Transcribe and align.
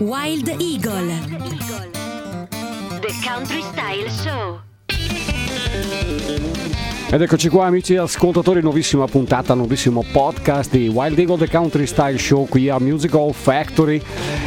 Wild 0.00 0.48
Eagle. 0.58 1.06
The 3.00 3.12
Country 3.22 3.62
Style 3.62 4.10
Show. 4.10 4.60
Ed 7.10 7.22
eccoci 7.22 7.48
qua 7.48 7.66
amici 7.66 7.94
ascoltatori, 7.94 8.60
nuovissima 8.60 9.06
puntata, 9.06 9.54
nuovissimo 9.54 10.04
podcast 10.10 10.72
di 10.72 10.88
Wild 10.88 11.16
Eagle 11.16 11.38
The 11.38 11.48
Country 11.48 11.86
Style 11.86 12.18
Show 12.18 12.48
qui 12.48 12.68
a 12.68 12.80
Musical 12.80 13.32
Factory. 13.32 14.02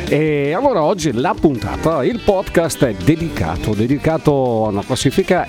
E 0.10 0.52
allora 0.54 0.84
oggi 0.84 1.14
la 1.14 1.34
puntata, 1.40 2.04
il 2.04 2.20
podcast 2.20 2.84
è 2.84 2.94
dedicato, 2.94 3.74
dedicato 3.74 4.66
a 4.66 4.70
una 4.70 4.84
classifica, 4.84 5.48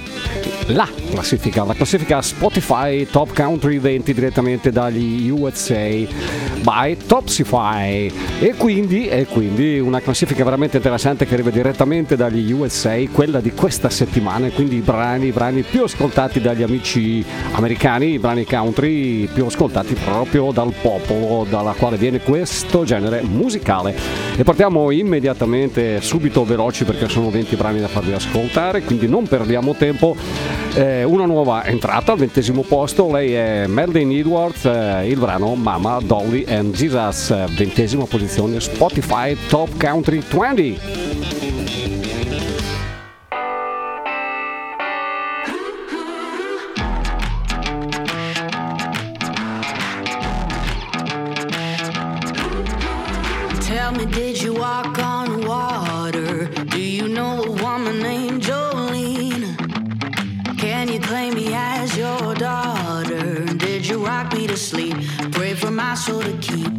la 0.69 0.89
classifica, 1.11 1.65
la 1.65 1.75
classifica 1.75 2.23
Spotify 2.23 3.05
Top 3.05 3.35
Country 3.35 3.81
20 3.81 4.15
direttamente 4.15 4.71
dagli 4.71 5.29
USA 5.29 6.48
by 6.63 6.97
Topsify 7.07 8.11
e 8.41 8.55
quindi, 8.57 9.09
e 9.09 9.27
quindi 9.27 9.79
una 9.79 10.01
classifica 10.01 10.45
veramente 10.45 10.77
interessante 10.77 11.27
che 11.27 11.35
arriva 11.35 11.51
direttamente 11.51 12.17
dagli 12.17 12.53
USA, 12.53 12.97
quella 13.13 13.41
di 13.41 13.53
questa 13.53 13.91
settimana, 13.91 14.49
quindi 14.51 14.77
i 14.77 14.81
brani, 14.81 15.27
i 15.27 15.33
brani 15.33 15.63
più 15.63 15.83
ascoltati 15.83 16.41
dagli 16.41 16.63
amici 16.63 17.25
americani, 17.53 18.13
i 18.13 18.19
brani 18.19 18.45
country 18.45 19.27
più 19.27 19.45
ascoltati 19.47 19.95
proprio 19.95 20.51
dal 20.53 20.73
popolo 20.81 21.47
dalla 21.49 21.73
quale 21.73 21.97
viene 21.97 22.21
questo 22.21 22.85
genere 22.85 23.23
musicale. 23.23 23.95
E 24.37 24.45
partiamo 24.45 24.91
immediatamente, 24.91 26.01
subito 26.01 26.45
veloci 26.45 26.85
perché 26.85 27.09
sono 27.09 27.31
20 27.31 27.57
brani 27.57 27.81
da 27.81 27.89
farvi 27.89 28.13
ascoltare, 28.13 28.83
quindi 28.83 29.09
non 29.09 29.27
perdiamo 29.27 29.75
tempo. 29.75 30.17
Eh, 30.79 31.03
una 31.03 31.25
nuova 31.25 31.65
entrata 31.65 32.13
al 32.13 32.19
ventesimo 32.19 32.63
posto, 32.63 33.11
lei 33.11 33.33
è 33.33 33.67
Merlin 33.67 34.13
Edwards, 34.13 34.65
eh, 34.65 35.09
il 35.09 35.19
brano 35.19 35.57
Mama, 35.57 35.99
Dolly 36.01 36.45
and 36.47 36.73
Jesus, 36.73 37.31
eh, 37.31 37.47
ventesima 37.57 38.05
posizione 38.05 38.61
Spotify 38.61 39.37
Top 39.49 39.77
Country 39.77 40.21
20. 40.21 41.18
Keep? 66.41 66.73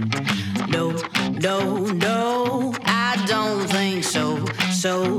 No, 0.69 0.91
no, 1.39 1.85
no, 1.85 2.75
I 2.85 3.23
don't 3.27 3.67
think. 3.69 4.03
So, 4.03 4.45
so, 4.71 5.18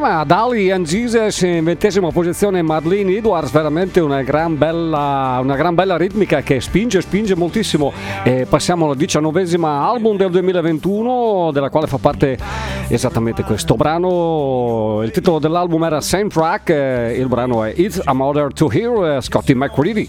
Mamma 0.00 0.24
Dali 0.24 0.70
and 0.70 0.86
Jesus 0.86 1.42
in 1.42 1.62
ventesima 1.62 2.10
posizione 2.10 2.62
Madeleine 2.62 3.16
Edwards, 3.16 3.50
veramente 3.50 4.00
una 4.00 4.22
gran 4.22 4.56
bella, 4.56 5.38
una 5.42 5.56
gran 5.56 5.74
bella 5.74 5.98
ritmica 5.98 6.40
che 6.40 6.58
spinge, 6.62 7.02
spinge 7.02 7.36
moltissimo. 7.36 7.92
E 8.22 8.46
passiamo 8.48 8.88
al 8.88 8.96
diciannovesima 8.96 9.86
album 9.86 10.16
del 10.16 10.30
2021 10.30 11.50
della 11.52 11.68
quale 11.68 11.86
fa 11.86 11.98
parte 11.98 12.38
esattamente 12.88 13.42
questo 13.42 13.74
brano. 13.74 15.02
Il 15.04 15.10
titolo 15.10 15.38
dell'album 15.38 15.84
era 15.84 16.00
Same 16.00 16.28
Track, 16.28 16.70
eh, 16.70 17.16
il 17.18 17.28
brano 17.28 17.62
è 17.62 17.74
It's 17.76 18.00
a 18.02 18.14
Mother 18.14 18.54
to 18.54 18.70
Hear, 18.72 19.16
eh, 19.16 19.20
Scotty 19.20 19.52
McCready. 19.52 20.08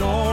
No. 0.00 0.29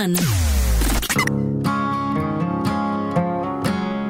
More 0.00 0.16
fun. 0.16 0.16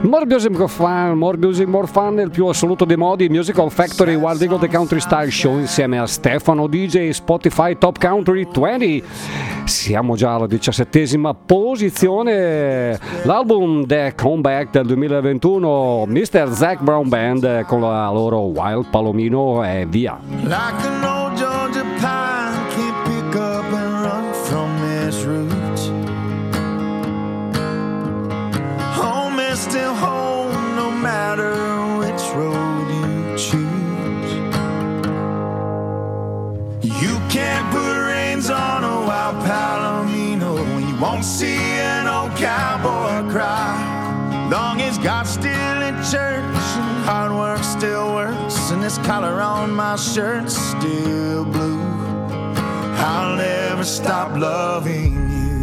More 0.03 0.25
music, 0.25 0.51
more 0.51 0.69
fun, 0.69 1.19
more 1.19 1.37
music, 1.37 1.69
more 1.69 1.87
fun 1.87 2.15
nel 2.15 2.31
più 2.31 2.47
assoluto 2.47 2.85
dei 2.85 2.97
modi. 2.97 3.29
Musical 3.29 3.71
Factory 3.71 4.15
Wild 4.15 4.41
Eagle 4.41 4.59
The 4.59 4.69
Country 4.69 5.01
Style 5.01 5.31
Show 5.31 5.59
insieme 5.59 5.99
a 5.99 6.07
Stefano 6.07 6.67
DJ 6.69 7.11
Spotify 7.11 7.77
Top 7.77 7.99
Country 7.99 8.49
20. 8.51 9.05
Siamo 9.65 10.17
già 10.17 10.35
alla 10.35 10.47
diciassettesima 10.47 11.35
posizione. 11.35 12.99
L'album 13.25 13.85
The 13.87 14.15
Comeback 14.17 14.71
del 14.71 14.87
2021, 14.87 16.07
Mr. 16.07 16.51
Zack 16.51 16.83
Brown 16.83 17.09
Band 17.09 17.65
con 17.67 17.83
la 17.83 18.11
loro 18.11 18.41
Wild 18.41 18.87
Palomino 18.89 19.63
e 19.65 19.87
via. 19.87 20.19
Like 20.45 21.20
won't 41.21 41.33
see 41.33 41.55
an 41.55 42.07
old 42.07 42.35
cowboy 42.39 43.31
cry. 43.31 44.49
Long 44.51 44.81
as 44.81 44.97
God's 44.97 45.29
still 45.29 45.83
in 45.83 45.95
church 45.97 46.43
hard 47.05 47.33
work 47.33 47.63
still 47.63 48.15
works, 48.15 48.71
and 48.71 48.83
this 48.83 48.97
collar 48.99 49.39
on 49.43 49.71
my 49.71 49.97
shirt's 49.97 50.57
still 50.57 51.45
blue, 51.45 51.83
I'll 53.05 53.37
never 53.37 53.85
stop 53.85 54.35
loving 54.39 55.13
you. 55.31 55.61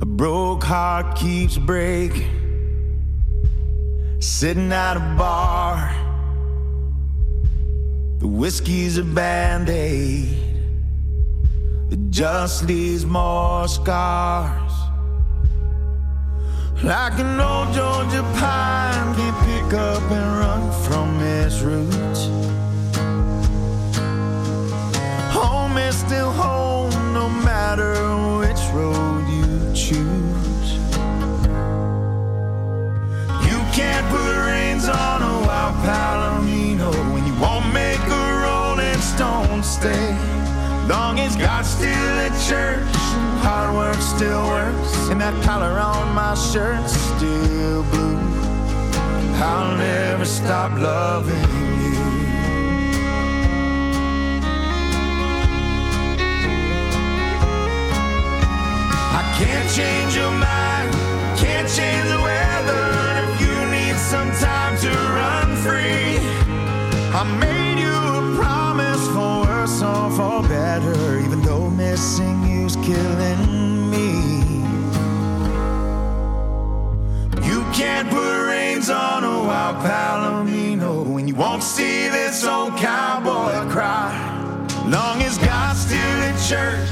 A 0.00 0.06
broke 0.06 0.62
heart 0.62 1.16
keeps 1.16 1.58
breaking, 1.58 2.30
sitting 4.20 4.70
at 4.72 4.96
a 4.96 5.16
bar. 5.18 6.07
The 8.18 8.26
whiskey's 8.26 8.98
a 8.98 9.04
band 9.04 9.68
aid 9.68 10.28
that 11.88 12.10
just 12.10 12.64
leaves 12.64 13.06
more 13.06 13.68
scars. 13.68 14.72
Like 16.82 17.16
an 17.20 17.38
old 17.38 17.72
Georgia 17.72 18.22
pine, 18.34 19.14
can't 19.14 19.36
pick 19.46 19.72
up 19.78 20.02
and 20.10 20.38
run 20.40 20.72
from 20.82 21.20
its 21.20 21.60
roots. 21.60 22.26
Home 25.32 25.76
is 25.76 25.96
still 25.96 26.32
home, 26.32 26.90
no 27.14 27.28
matter 27.28 27.94
which 28.40 28.62
road 28.74 29.28
you 29.28 29.46
choose. 29.74 30.72
You 33.48 33.58
can't 33.78 34.06
Long 40.88 41.20
as 41.20 41.36
God's 41.36 41.68
still 41.68 42.16
at 42.26 42.32
church, 42.48 42.96
hard 43.44 43.74
work 43.74 44.00
still 44.00 44.42
works, 44.48 45.10
and 45.10 45.20
that 45.20 45.34
collar 45.44 45.78
on 45.78 46.14
my 46.14 46.34
shirt's 46.34 46.94
still 46.94 47.82
blue. 47.92 48.16
I'll 49.36 49.76
never 49.76 50.24
stop 50.24 50.72
loving 50.80 51.36
you. 51.84 51.98
I 59.12 59.22
can't 59.36 59.68
change 59.76 60.16
your 60.16 60.30
mind, 60.30 60.90
can't 61.36 61.68
change 61.68 62.08
the 62.08 62.20
weather. 62.28 62.84
If 63.28 63.40
you 63.42 63.54
need 63.70 63.96
some 63.96 64.30
time 64.40 64.78
to 64.78 64.88
run 64.88 65.54
free, 65.56 66.16
I 67.12 67.38
made 67.38 67.57
missing 71.98 72.44
you's 72.46 72.76
killing 72.76 73.90
me. 73.90 74.06
You 77.48 77.58
can't 77.72 78.08
put 78.08 78.46
reins 78.46 78.88
on 78.88 79.24
a 79.24 79.38
wild 79.48 79.78
palomino 79.84 81.04
when 81.12 81.26
you 81.26 81.34
won't 81.34 81.64
see 81.64 82.06
this 82.08 82.44
old 82.44 82.76
cowboy 82.76 83.68
cry. 83.72 84.14
Long 84.86 85.20
as 85.22 85.38
God's 85.38 85.80
still 85.86 86.18
at 86.28 86.38
church, 86.48 86.88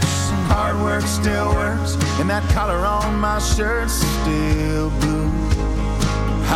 hard 0.51 0.77
work 0.83 1.05
still 1.05 1.51
works, 1.51 1.95
and 2.19 2.29
that 2.29 2.43
collar 2.53 2.85
on 2.85 3.17
my 3.21 3.39
shirt's 3.39 3.95
still 3.95 4.91
blue. 5.01 5.31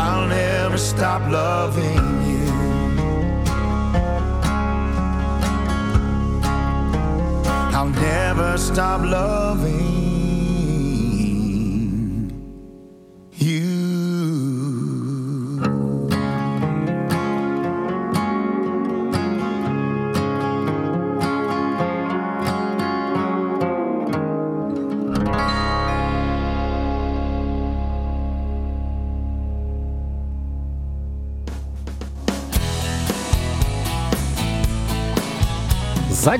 I'll 0.02 0.26
never 0.26 0.76
stop 0.76 1.22
loving 1.30 2.04
you. 2.28 2.39
I'll 7.80 7.88
never 7.88 8.58
stop 8.58 9.00
loving 9.00 9.99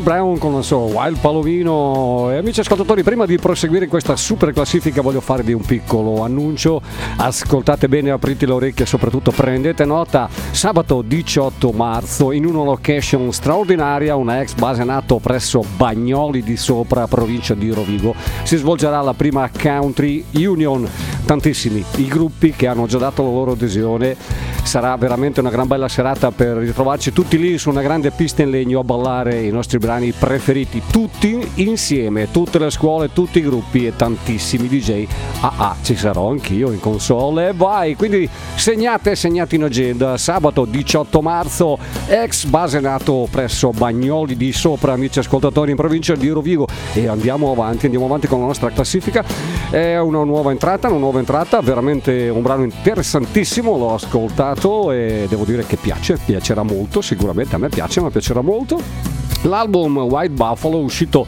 Zach 0.01 0.03
Brown 0.03 0.39
con 0.39 0.55
il 0.55 0.65
suo 0.65 0.79
Wild 0.79 1.19
Palomino. 1.19 2.31
E 2.31 2.37
amici 2.37 2.61
ascoltatori 2.61 3.03
prima 3.03 3.27
di 3.27 3.39
proseguire 3.39 3.85
in 3.85 3.91
questa 3.91 4.17
super 4.17 4.53
classifica 4.53 5.03
voglio 5.03 5.21
farvi 5.21 5.53
un 5.53 5.63
piccolo 5.63 6.23
annuncio. 6.23 6.81
Ascoltate 7.17 7.89
bene 7.89 8.11
aprite 8.11 8.47
le 8.47 8.53
orecchie 8.53 8.87
soprattutto 8.87 9.31
prendete 9.31 9.85
nota. 9.85 10.29
Sabato 10.51 11.03
18 11.03 11.71
marzo 11.73 12.33
in 12.33 12.47
una 12.47 12.65
location 12.65 13.33
straordinaria 13.33 14.17
una 14.17 14.41
ex 14.41 14.55
base 14.55 14.85
nato 14.85 15.19
presso 15.19 15.63
Bagnoli 15.77 16.43
di 16.43 16.57
Sopra 16.57 17.07
provincia 17.07 17.55
di 17.55 17.71
Rovigo 17.71 18.15
si 18.43 18.57
svolgerà 18.57 19.01
la 19.01 19.15
prima 19.15 19.49
Country 19.51 20.25
Union. 20.35 20.89
Tantissimi 21.25 21.85
i 21.97 22.07
gruppi 22.07 22.53
che 22.53 22.67
hanno 22.67 22.87
già 22.87 22.99
dato 22.99 23.23
la 23.23 23.31
loro 23.31 23.53
adesione. 23.53 24.17
Sarà 24.63 24.97
veramente 24.97 25.41
una 25.41 25.51
gran 25.51 25.67
bella 25.67 25.89
serata 25.89 26.31
per 26.31 26.57
ritrovarci 26.57 27.13
tutti 27.13 27.39
lì 27.39 27.57
su 27.59 27.71
una 27.71 27.83
grande 27.83 28.11
pista 28.11 28.43
in 28.43 28.51
legno 28.51 28.81
a 28.81 28.85
ballare 28.85 29.41
i 29.41 29.51
nostri 29.51 29.79
brani 29.79 29.90
preferiti, 30.17 30.83
tutti 30.91 31.45
insieme, 31.57 32.31
tutte 32.31 32.59
le 32.59 32.71
scuole, 32.71 33.13
tutti 33.13 33.39
i 33.39 33.43
gruppi 33.43 33.87
e 33.87 33.97
tantissimi 33.97 34.69
DJ. 34.69 35.07
Ah 35.41 35.53
ah, 35.57 35.77
ci 35.83 35.97
sarò 35.97 36.31
anch'io 36.31 36.71
in 36.71 36.79
console 36.79 37.53
vai, 37.55 37.97
quindi 37.97 38.29
segnate, 38.55 39.17
segnate 39.17 39.57
in 39.57 39.65
agenda, 39.65 40.17
sabato 40.17 40.65
18 40.65 41.21
marzo, 41.21 41.79
ex 42.07 42.45
base 42.45 42.79
nato 42.79 43.27
presso 43.31 43.71
Bagnoli 43.71 44.37
di 44.37 44.53
Sopra, 44.53 44.93
amici 44.93 45.19
ascoltatori 45.19 45.73
in 45.73 45.77
provincia 45.77 46.15
di 46.15 46.29
Rovigo 46.29 46.67
e 46.93 47.09
andiamo 47.09 47.51
avanti, 47.51 47.87
andiamo 47.87 48.07
avanti 48.07 48.29
con 48.29 48.41
la 48.41 48.47
nostra 48.47 48.71
classifica, 48.71 49.25
è 49.71 49.99
una 49.99 50.23
nuova 50.23 50.53
entrata, 50.53 50.89
una 50.89 50.99
nuova 50.99 51.19
entrata, 51.19 51.61
veramente 51.61 52.29
un 52.29 52.43
brano 52.43 52.63
interessantissimo, 52.63 53.77
l'ho 53.77 53.95
ascoltato 53.95 54.93
e 54.93 55.27
devo 55.29 55.45
dire 55.45 55.67
che 55.67 55.77
piace, 55.77 56.19
piacerà 56.25 56.63
molto, 56.63 57.01
sicuramente 57.01 57.57
a 57.57 57.59
me 57.59 57.69
piace, 57.69 58.01
ma 58.01 58.11
piacerà 58.11 58.41
molto. 58.41 59.30
L'album 59.43 59.97
White 59.99 60.35
Buffalo 60.35 60.79
uscito 60.79 61.27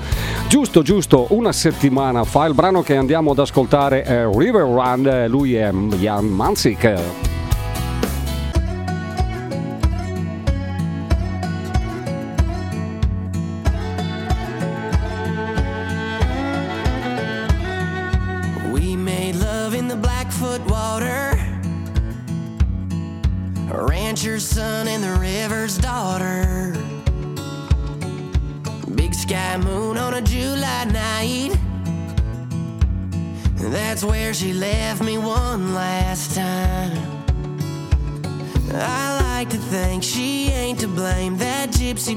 giusto 0.49 0.83
giusto 0.83 1.26
una 1.31 1.52
settimana 1.52 2.25
fa, 2.25 2.45
il 2.45 2.54
brano 2.54 2.83
che 2.83 2.97
andiamo 2.97 3.31
ad 3.31 3.38
ascoltare 3.38 4.02
è 4.02 4.26
River 4.31 4.64
Run, 4.64 5.25
lui 5.28 5.54
è 5.54 5.71
Jan 5.71 6.26
Mansik. 6.26 7.31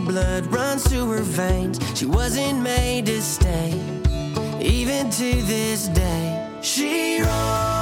blood 0.05 0.45
runs 0.47 0.87
through 0.87 1.09
her 1.11 1.21
veins. 1.21 1.79
She 1.97 2.05
wasn't 2.05 2.61
made 2.61 3.07
to 3.07 3.21
stay, 3.21 3.73
even 4.61 5.09
to 5.09 5.41
this 5.43 5.87
day. 5.89 6.49
She 6.61 7.21
rolls. 7.21 7.74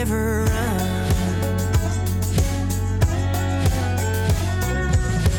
river 0.00 0.44
run. 0.44 0.80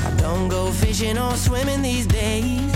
I 0.05 0.13
don't 0.17 0.49
go 0.49 0.71
fishing 0.71 1.17
or 1.17 1.33
swimming 1.35 1.81
these 1.81 2.05
days. 2.05 2.71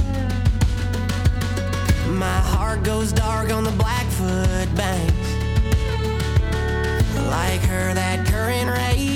My 2.07 2.39
heart 2.53 2.81
goes 2.81 3.11
dark 3.11 3.51
on 3.51 3.63
the 3.63 3.75
Blackfoot 3.83 4.75
banks. 4.75 5.29
Like 7.29 7.61
her, 7.69 7.93
that 7.93 8.25
current 8.25 8.71
race. 8.71 9.14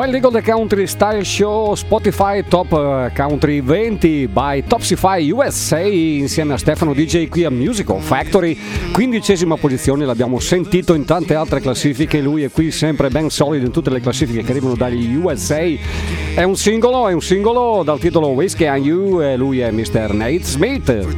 Wild 0.00 0.14
Eagle 0.14 0.30
The 0.30 0.50
Country 0.50 0.86
Style 0.86 1.22
Show 1.22 1.74
Spotify 1.74 2.42
Top 2.48 2.72
eh, 2.72 3.12
Country 3.14 3.60
20 3.60 4.28
by 4.28 4.64
Topsify 4.66 5.30
USA 5.30 5.80
insieme 5.80 6.54
a 6.54 6.56
Stefano 6.56 6.94
DJ 6.94 7.28
qui 7.28 7.44
a 7.44 7.50
Musical 7.50 8.00
Factory 8.00 8.56
quindicesima 8.92 9.58
posizione 9.58 10.06
l'abbiamo 10.06 10.38
sentito 10.38 10.94
in 10.94 11.04
tante 11.04 11.34
altre 11.34 11.60
classifiche 11.60 12.22
lui 12.22 12.44
è 12.44 12.50
qui 12.50 12.70
sempre 12.70 13.10
ben 13.10 13.28
solido 13.28 13.66
in 13.66 13.72
tutte 13.72 13.90
le 13.90 14.00
classifiche 14.00 14.42
che 14.42 14.52
arrivano 14.52 14.74
dagli 14.74 15.16
USA 15.16 15.60
è 16.34 16.44
un 16.44 16.56
singolo 16.56 17.06
è 17.06 17.12
un 17.12 17.20
singolo 17.20 17.82
dal 17.82 17.98
titolo 17.98 18.28
Whiskey 18.28 18.68
and 18.68 18.86
You 18.86 19.20
e 19.20 19.36
lui 19.36 19.60
è 19.60 19.70
Mr. 19.70 20.14
Nate 20.14 20.44
Smith 20.44 21.08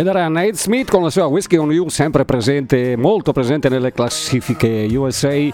Ed 0.00 0.06
era 0.06 0.26
Nate 0.28 0.54
Smith 0.54 0.90
con 0.90 1.02
la 1.02 1.10
sua 1.10 1.26
Whiskey 1.26 1.58
on 1.58 1.70
You 1.70 1.90
sempre 1.90 2.24
presente, 2.24 2.96
molto 2.96 3.32
presente 3.32 3.68
nelle 3.68 3.92
classifiche 3.92 4.88
USA. 4.92 5.28
E 5.28 5.52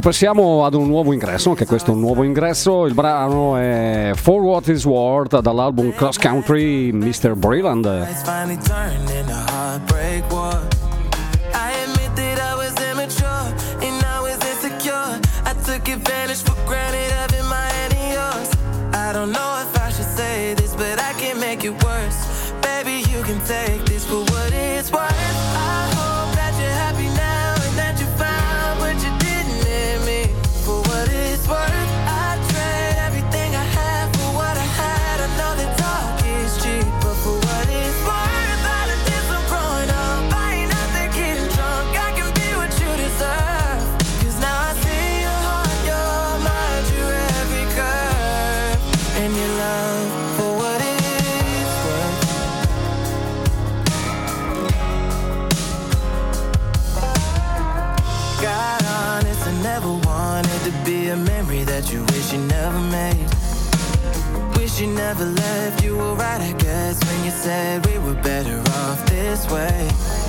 passiamo 0.00 0.64
ad 0.64 0.74
un 0.74 0.86
nuovo 0.86 1.12
ingresso, 1.12 1.48
anche 1.48 1.66
questo 1.66 1.90
è 1.90 1.94
un 1.94 1.98
nuovo 1.98 2.22
ingresso. 2.22 2.86
Il 2.86 2.94
brano 2.94 3.56
è 3.56 4.12
For 4.14 4.42
What 4.42 4.68
Is 4.68 4.84
World 4.84 5.40
dall'album 5.40 5.92
Cross 5.92 6.18
Country 6.18 6.92
Mr. 6.92 7.34
Breland. 7.34 8.06
never 65.14 65.24
left. 65.24 65.82
You 65.82 65.96
were 65.96 66.14
right, 66.14 66.40
I 66.40 66.52
guess, 66.52 67.02
when 67.04 67.24
you 67.24 67.32
said 67.32 67.84
we 67.86 67.98
were 67.98 68.14
better 68.22 68.60
off 68.82 69.04
this 69.06 69.50
way. 69.50 70.19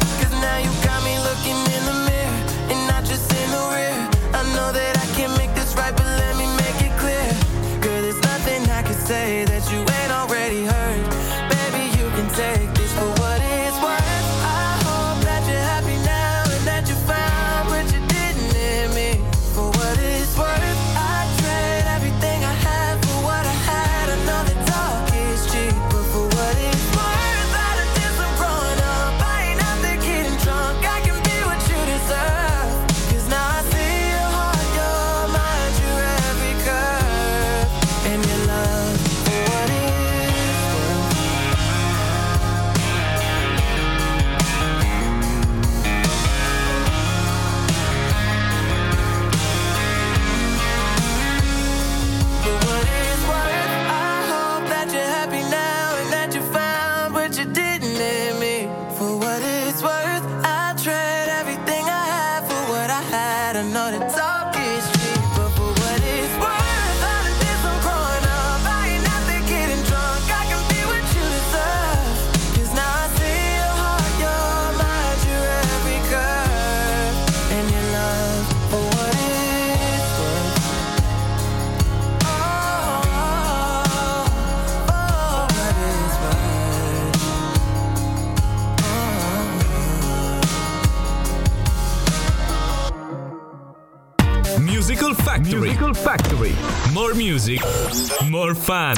for 98.41 98.55
fun. 98.55 98.93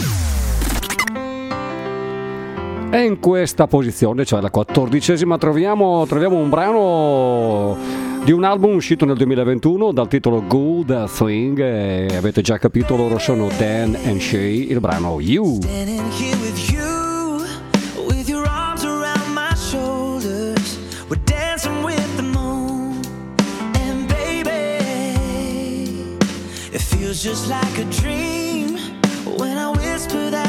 E 2.92 3.04
in 3.04 3.20
questa 3.20 3.68
posizione, 3.68 4.24
cioè 4.24 4.40
la 4.40 4.50
quattordicesima, 4.50 5.38
troviamo, 5.38 6.06
troviamo, 6.06 6.38
un 6.38 6.50
brano 6.50 7.78
di 8.24 8.32
un 8.32 8.46
album 8.46 8.76
uscito 8.76 9.04
nel 9.04 9.18
2021 9.18 9.92
dal 9.92 10.08
titolo 10.08 10.44
Good 10.48 11.10
Thing. 11.18 11.60
E 11.60 12.16
avete 12.16 12.42
già 12.42 12.58
capito, 12.58 12.96
loro 12.96 13.18
sono 13.18 13.50
Dan 13.58 13.98
and 14.06 14.20
Shay, 14.20 14.70
il 14.70 14.80
brano 14.80 15.20
You. 15.20 15.60
Just 27.16 27.48
like 27.48 27.78
a 27.78 27.86
dream 27.86 28.43
When 29.26 29.58
I 29.58 29.70
whisper 29.70 30.30
that 30.32 30.43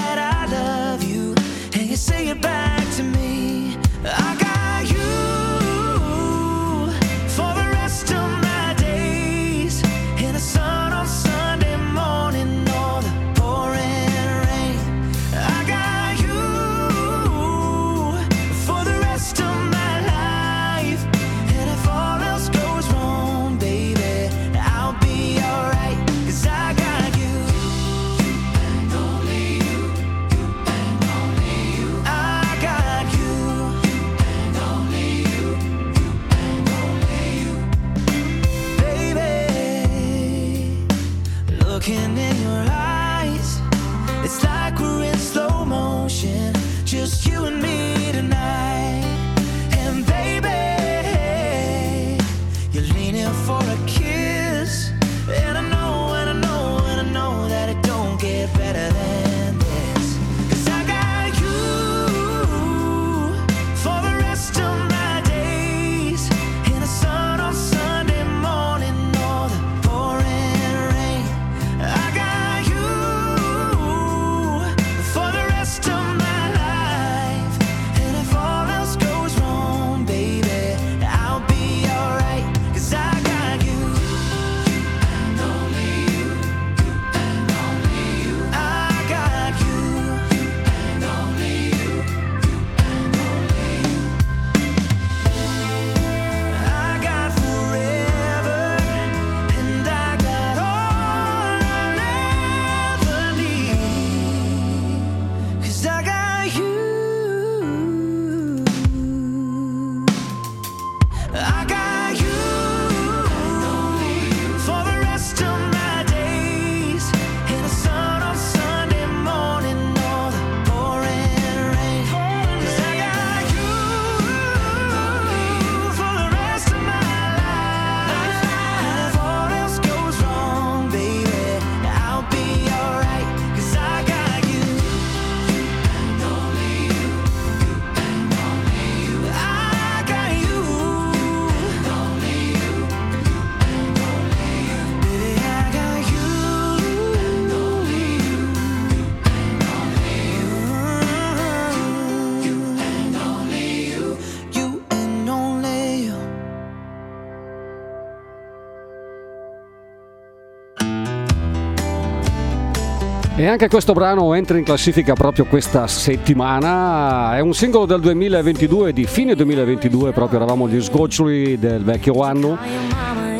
E 163.44 163.46
anche 163.46 163.68
questo 163.68 163.92
brano 163.92 164.32
entra 164.32 164.56
in 164.56 164.64
classifica 164.64 165.12
proprio 165.12 165.44
questa 165.44 165.86
settimana. 165.86 167.36
È 167.36 167.40
un 167.40 167.52
singolo 167.52 167.84
del 167.84 168.00
2022, 168.00 168.94
di 168.94 169.04
fine 169.04 169.34
2022, 169.34 170.12
proprio 170.12 170.38
eravamo 170.38 170.66
gli 170.66 170.80
sgoccioli 170.80 171.58
del 171.58 171.84
vecchio 171.84 172.22
anno. 172.22 172.56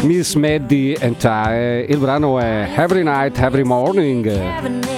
Miss 0.03 0.35
Maddie 0.35 0.99
and 1.01 1.17
Ty. 1.17 1.91
Il 1.91 1.97
brano 1.97 2.39
è 2.39 2.69
Every 2.77 3.03
Night, 3.03 3.39
Every 3.39 3.63
Morning. 3.63 4.94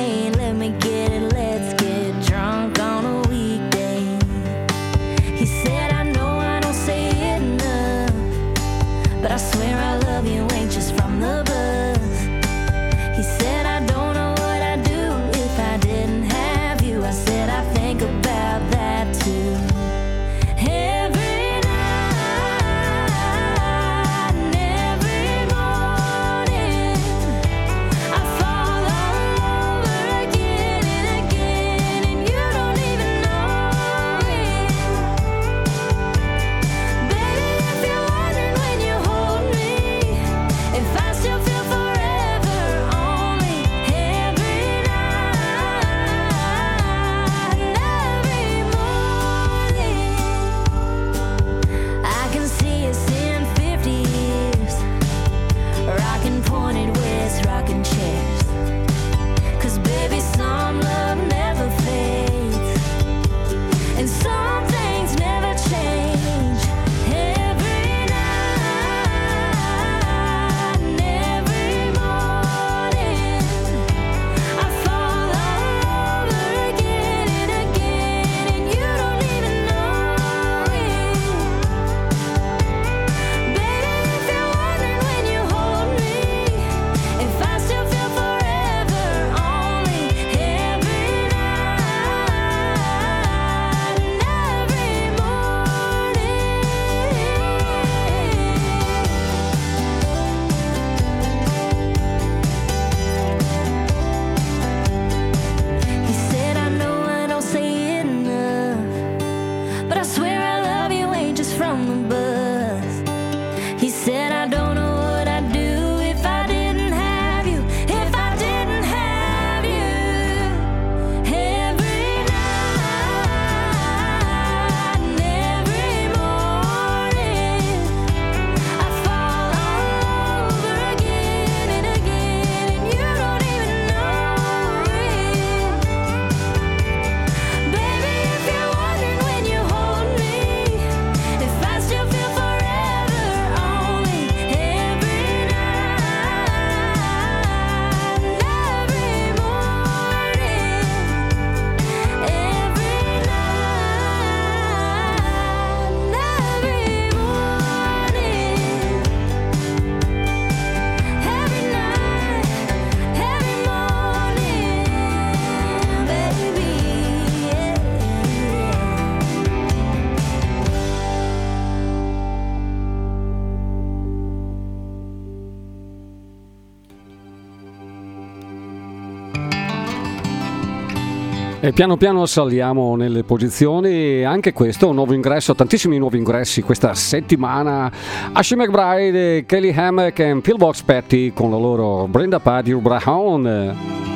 E 181.66 181.72
piano 181.72 181.96
piano 181.96 182.26
saliamo 182.26 182.94
nelle 182.94 183.24
posizioni, 183.24 184.22
anche 184.22 184.52
questo 184.52 184.86
è 184.86 184.88
un 184.88 184.94
nuovo 184.94 185.14
ingresso, 185.14 185.52
tantissimi 185.52 185.98
nuovi 185.98 186.16
ingressi 186.16 186.62
questa 186.62 186.94
settimana. 186.94 187.90
Ashley 188.30 188.64
McBride, 188.64 189.44
Kelly 189.46 189.74
Hammack 189.74 190.20
e 190.20 190.38
Pillbox 190.40 190.82
Patty 190.82 191.32
con 191.32 191.50
la 191.50 191.56
loro 191.56 192.06
Brenda 192.06 192.38
Paddy 192.38 192.72
Brown. 192.74 194.15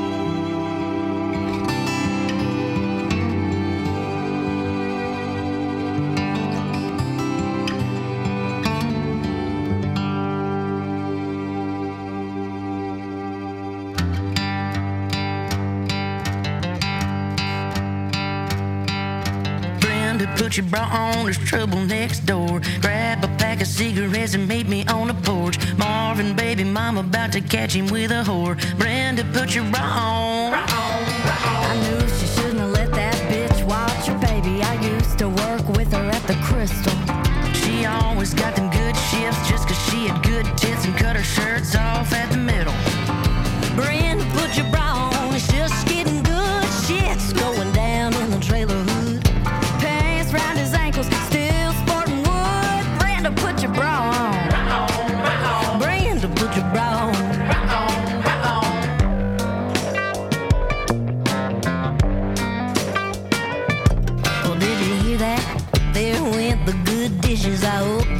She 20.60 20.66
brought 20.66 20.92
on 20.92 21.24
this 21.24 21.38
trouble 21.38 21.80
next 21.80 22.26
door. 22.26 22.60
Grab 22.82 23.24
a 23.24 23.28
pack 23.38 23.62
of 23.62 23.66
cigarettes 23.66 24.34
and 24.34 24.46
meet 24.46 24.68
me 24.68 24.84
on 24.88 25.08
the 25.08 25.14
porch. 25.14 25.56
Marvin, 25.78 26.36
baby, 26.36 26.64
mom 26.64 26.98
about 26.98 27.32
to 27.32 27.40
catch 27.40 27.72
him 27.72 27.86
with 27.86 28.10
a 28.10 28.22
whore. 28.22 28.60
Brenda, 28.78 29.24
put 29.32 29.54
your 29.54 29.64
bra 29.70 29.80
on. 29.80 30.50
Bra 30.50 30.60
on, 30.60 31.04
bra 31.22 31.36
on. 31.48 31.64
I 31.64 32.00
knew 32.00 32.19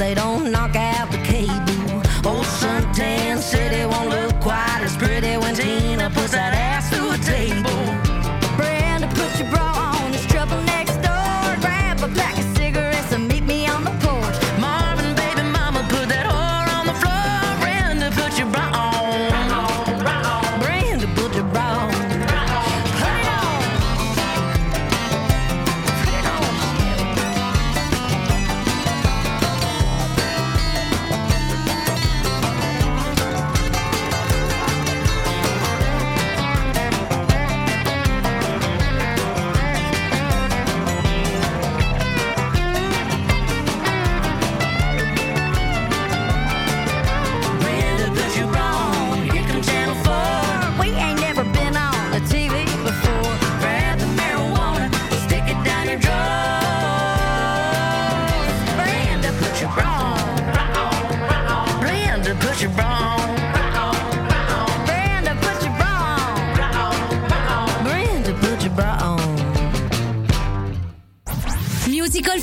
they 0.00 0.14
don't 0.14 0.29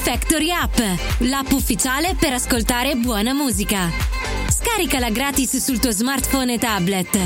Factory 0.10 0.52
App, 0.52 0.78
l'app 1.28 1.52
ufficiale 1.52 2.16
per 2.18 2.32
ascoltare 2.32 2.96
buona 2.96 3.34
musica. 3.34 3.90
Scaricala 4.48 5.10
gratis 5.10 5.58
sul 5.58 5.80
tuo 5.80 5.92
smartphone 5.92 6.54
e 6.54 6.58
tablet. 6.58 7.20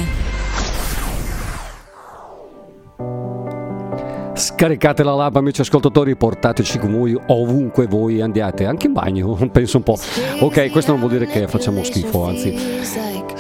Scaricate 4.34 5.04
la 5.04 5.14
lab, 5.14 5.36
amici 5.36 5.62
ascoltatori, 5.62 6.16
portateci 6.16 6.80
con 6.80 6.98
voi 6.98 7.16
ovunque 7.28 7.86
voi 7.86 8.20
andiate, 8.20 8.66
anche 8.66 8.88
in 8.88 8.94
bagno, 8.94 9.36
penso 9.54 9.78
un 9.78 9.84
po'. 9.84 10.00
Ok, 10.40 10.72
questo 10.72 10.90
non 10.90 11.02
vuol 11.02 11.12
dire 11.12 11.28
che 11.28 11.48
facciamo 11.48 11.84
schifo, 11.84 12.26
anzi, 12.26 12.50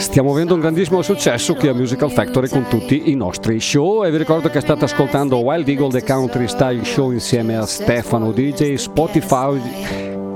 stiamo 0.02 0.32
avendo 0.32 0.56
un 0.56 0.60
grandissimo 0.60 1.04
successo 1.04 1.54
qui 1.54 1.68
a 1.68 1.74
Musical 1.74 2.12
Factory 2.12 2.48
con 2.50 2.66
tutti 2.68 3.12
i 3.12 3.16
nostri 3.16 3.60
show 3.60 4.04
e 4.04 4.10
vi 4.10 4.18
ricordo 4.18 4.50
che 4.50 4.60
state 4.60 4.86
ascoltando 4.86 5.38
Wild 5.38 5.68
Eagle 5.70 5.90
The 5.90 6.04
Country 6.04 6.48
Style 6.48 6.84
Show 6.84 7.12
insieme 7.12 7.56
a 7.56 7.66
Stefano 7.66 8.32
DJ 8.32 8.74
Spotify. 8.76 9.60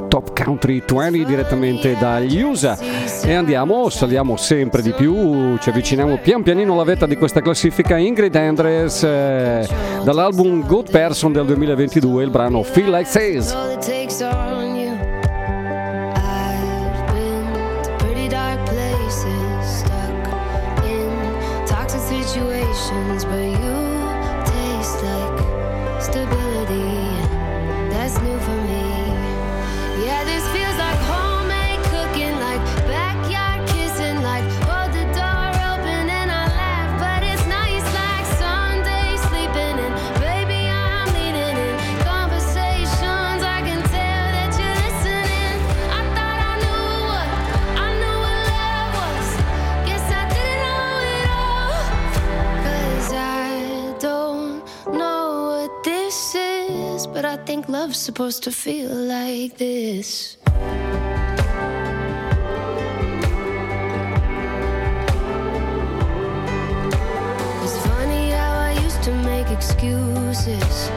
Top 0.08 0.40
Country 0.40 0.82
20 0.86 1.26
direttamente 1.26 1.98
dagli 2.00 2.42
USA 2.42 2.78
e 3.24 3.34
andiamo, 3.34 3.90
saliamo 3.90 4.38
sempre 4.38 4.82
di 4.82 4.92
più, 4.92 5.58
ci 5.58 5.70
avviciniamo 5.70 6.20
pian 6.20 6.44
pianino 6.44 6.74
alla 6.74 6.84
vetta 6.84 7.06
di 7.06 7.18
questa 7.18 7.42
classifica 7.42 7.98
Ingrid 7.98 8.36
Andres 8.36 9.04
eh, 9.04 9.68
dall'album 10.04 10.66
Good 10.66 10.92
Person 10.92 11.34
del 11.34 11.46
2022 11.48 12.24
il 12.24 12.30
brano 12.30 12.64
Feel 12.64 12.92
Like 12.92 13.10
Says 13.10 14.65
but 57.16 57.24
I 57.24 57.38
think 57.38 57.70
love's 57.70 57.98
supposed 57.98 58.44
to 58.44 58.52
feel 58.52 58.90
like 58.90 59.58
this. 59.58 60.36
It's 67.64 67.78
funny 67.88 68.32
how 68.32 68.54
I 68.68 68.78
used 68.84 69.02
to 69.04 69.14
make 69.24 69.50
excuses, 69.50 70.90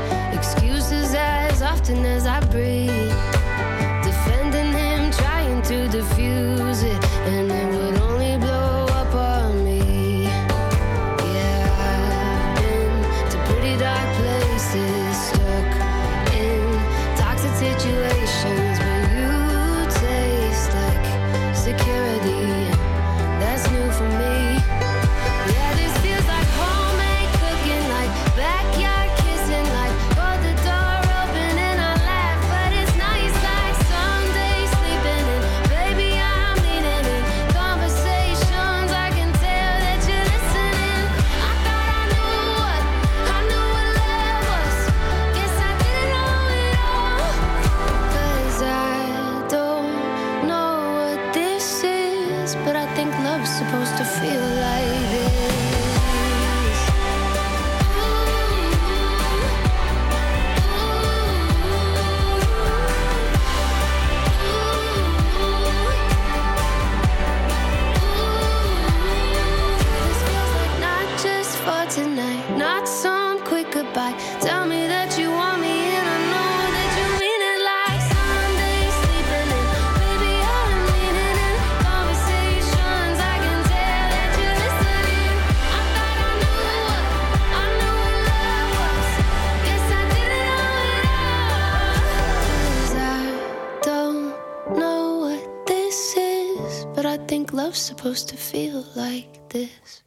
supposed 97.89 98.29
to 98.29 98.37
feel 98.37 98.85
like 98.95 99.29
this. 99.49 100.05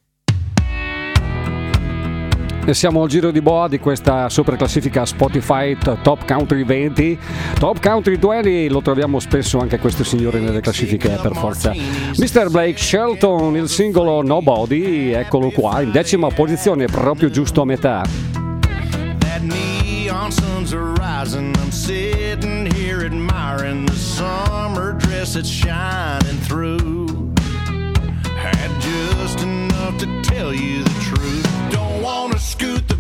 E 2.64 2.76
siamo 2.76 3.02
al 3.02 3.10
giro 3.10 3.32
di 3.32 3.42
boa 3.42 3.68
di 3.68 3.80
questa 3.80 4.30
super 4.30 4.56
classifica 4.56 5.04
Spotify 5.04 5.76
Top 6.04 6.26
Country 6.28 6.64
20. 6.64 7.18
Top 7.58 7.80
Country 7.80 8.20
20 8.20 8.70
lo 8.70 8.84
troviamo 8.84 9.20
spesso 9.20 9.58
anche 9.58 9.80
questo 9.80 10.04
signore 10.04 10.40
nelle 10.40 10.62
classifiche 10.62 11.18
per 11.20 11.34
forza. 11.34 11.72
Mr. 11.72 12.52
Blake 12.52 12.78
Shelton, 12.78 13.56
il 13.56 13.68
singolo 13.68 14.22
Nobody, 14.22 15.12
eccolo 15.12 15.50
qua, 15.50 15.82
in 15.82 15.90
decima 15.90 16.28
posizione, 16.28 16.86
proprio 16.86 17.32
giusto 17.32 17.62
a 17.62 17.66
metà. 17.66 18.04
That 19.18 19.42
neon 19.42 20.32
sun's 20.32 20.72
rising. 20.74 21.56
I'm 21.58 21.72
sitting 21.72 22.72
here 22.76 23.04
admiring 23.04 23.88
the 23.88 23.98
summer 23.98 24.94
dress 24.94 25.34
that's 25.34 25.50
shining 25.50 26.40
through. 26.46 27.01
To 30.02 30.22
tell 30.24 30.52
you 30.52 30.84
the 30.84 31.00
truth. 31.00 31.72
Don't 31.72 32.02
wanna 32.02 32.40
scoot 32.40 32.91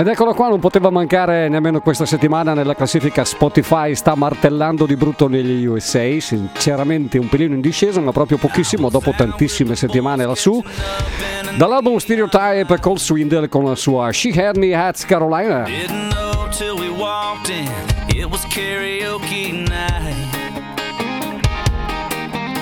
Ed 0.00 0.08
eccolo 0.08 0.32
qua, 0.32 0.48
non 0.48 0.60
poteva 0.60 0.88
mancare 0.88 1.50
nemmeno 1.50 1.82
questa 1.82 2.06
settimana 2.06 2.54
nella 2.54 2.74
classifica 2.74 3.22
Spotify, 3.22 3.94
sta 3.94 4.14
martellando 4.14 4.86
di 4.86 4.96
brutto 4.96 5.28
negli 5.28 5.66
USA, 5.66 6.18
sinceramente 6.20 7.18
un 7.18 7.28
pelino 7.28 7.52
in 7.52 7.60
discesa, 7.60 8.00
ma 8.00 8.10
proprio 8.10 8.38
pochissimo 8.38 8.88
dopo 8.88 9.12
tantissime 9.14 9.76
settimane 9.76 10.24
lassù. 10.24 10.58
Dall'album 11.54 11.98
Stereotype 11.98 12.78
Cole 12.80 12.98
Swindle 12.98 13.50
con 13.50 13.66
la 13.66 13.74
sua 13.74 14.10
She 14.10 14.30
Had 14.42 14.56
Me 14.56 14.72
Hats 14.72 15.04
Carolina. 15.04 15.66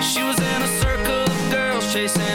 She 0.01 0.23
was 0.25 0.39
in 0.39 0.63
a 0.63 0.67
circle 0.81 1.23
of 1.23 1.51
girls 1.51 1.93
chasing 1.93 2.28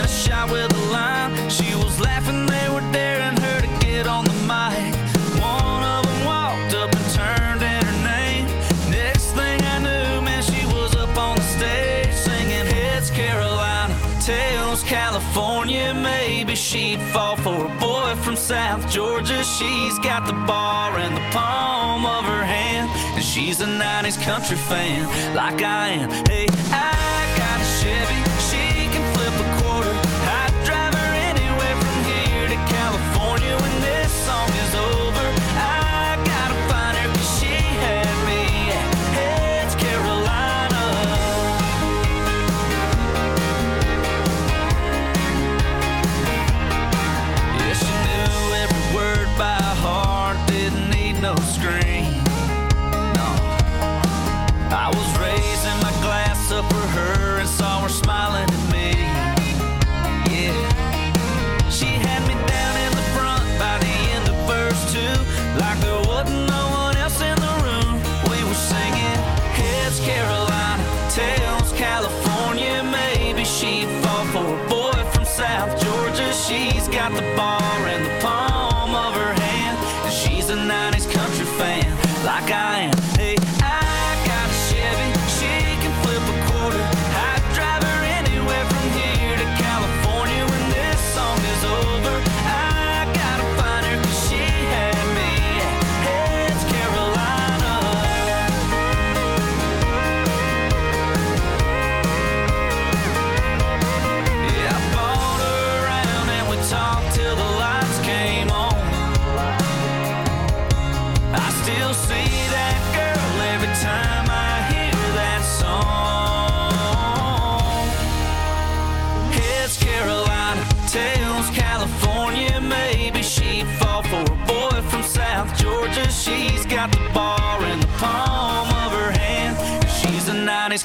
she'd 16.74 17.00
fall 17.12 17.36
for 17.36 17.66
a 17.66 17.78
boy 17.78 18.16
from 18.24 18.34
South 18.34 18.90
Georgia. 18.90 19.44
She's 19.44 19.96
got 20.00 20.26
the 20.26 20.32
bar 20.32 20.98
in 20.98 21.14
the 21.14 21.24
palm 21.30 22.04
of 22.04 22.24
her 22.24 22.42
hand, 22.42 22.90
and 23.14 23.22
she's 23.22 23.60
a 23.60 23.66
90s 23.66 24.20
country 24.20 24.56
fan 24.56 25.06
like 25.36 25.62
I 25.62 25.86
am. 26.00 26.10
Hey, 26.26 26.46
I 26.72 27.22
got 27.38 27.56
a 27.66 27.68
Chevy, 27.78 28.20
she 28.48 28.64
can 28.92 29.04
flip 29.14 29.34
a 29.44 29.48
quarter. 29.62 29.94
I'd 30.40 30.54
drive 30.66 30.94
her 30.94 31.10
anywhere 31.30 31.76
from 31.78 31.98
here 32.10 32.46
to 32.54 32.58
California 32.76 33.54
when 33.62 33.74
this 33.80 34.10
song 34.26 34.50
is 34.64 34.74
over. 34.74 35.43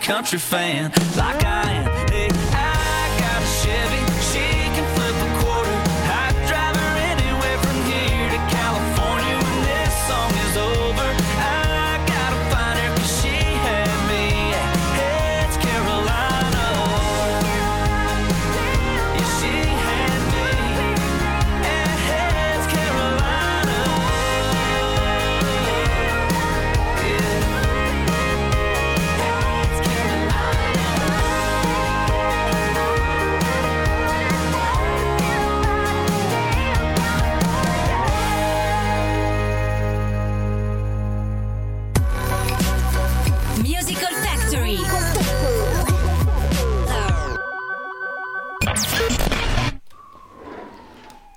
Country 0.10 0.39
fan, 0.39 0.91
like 1.16 1.45
I 1.45 1.72
am. 1.72 1.99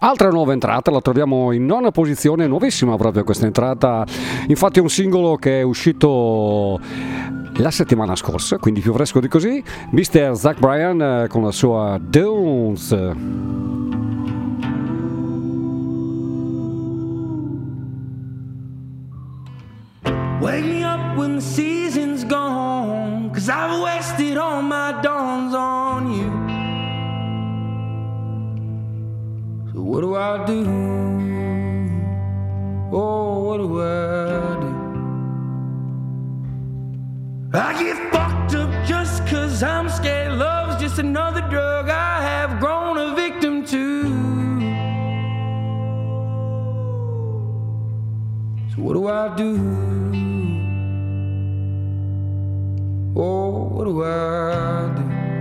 Altra 0.05 0.31
nuova 0.31 0.53
entrata, 0.53 0.91
la 0.91 1.01
troviamo 1.01 1.53
in 1.53 1.65
nona 1.65 1.93
posizione, 1.93 2.49
nuovissima 2.49 2.97
proprio 2.97 3.23
questa 3.23 3.47
entrata, 3.47 4.05
infatti 4.49 4.81
è 4.81 4.83
un 4.83 4.89
singolo 4.89 5.37
che 5.37 5.61
è 5.61 5.63
uscito 5.63 6.81
la 7.59 7.71
settimana 7.71 8.17
scorsa, 8.17 8.59
quindi 8.59 8.81
più 8.81 8.93
fresco 8.95 9.21
di 9.21 9.29
così, 9.29 9.63
Mr. 9.91 10.35
Zach 10.35 10.59
Bryan 10.59 11.01
eh, 11.01 11.29
con 11.29 11.45
la 11.45 11.53
sua 11.53 12.01
Dunes. 12.03 12.91
Wake 20.41 20.65
me 20.65 20.83
up 20.85 21.17
when 21.17 21.37
the 21.37 21.41
season's 21.41 22.25
gone, 22.25 23.31
cause 23.33 23.49
I've 23.49 23.81
wasted 23.81 24.37
all 24.37 24.63
my 24.63 24.99
dawns 25.01 25.55
on 25.55 25.92
what 29.93 30.01
do 30.01 30.17
I 30.17 30.47
do? 30.47 30.65
Oh, 32.91 33.45
what 33.45 33.59
do 33.59 33.83
I 33.83 34.57
do? 34.63 34.71
I 37.53 37.79
get 37.79 38.11
fucked 38.11 38.55
up 38.55 38.87
just 38.87 39.27
cause 39.27 39.63
I'm 39.63 39.91
scared. 39.91 40.33
Love's 40.39 40.81
just 40.81 40.99
another 40.99 41.43
drug 41.43 41.91
I 41.91 42.23
have 42.23 42.59
grown 42.59 42.97
a 42.97 43.15
victim 43.15 43.67
to. 43.67 44.03
So 48.71 48.77
what 48.81 48.95
do 48.95 49.09
I 49.09 49.37
do? 49.37 49.51
Oh, 53.15 53.69
what 53.75 53.85
do 53.85 54.05
I 54.05 54.95
do? 54.97 55.32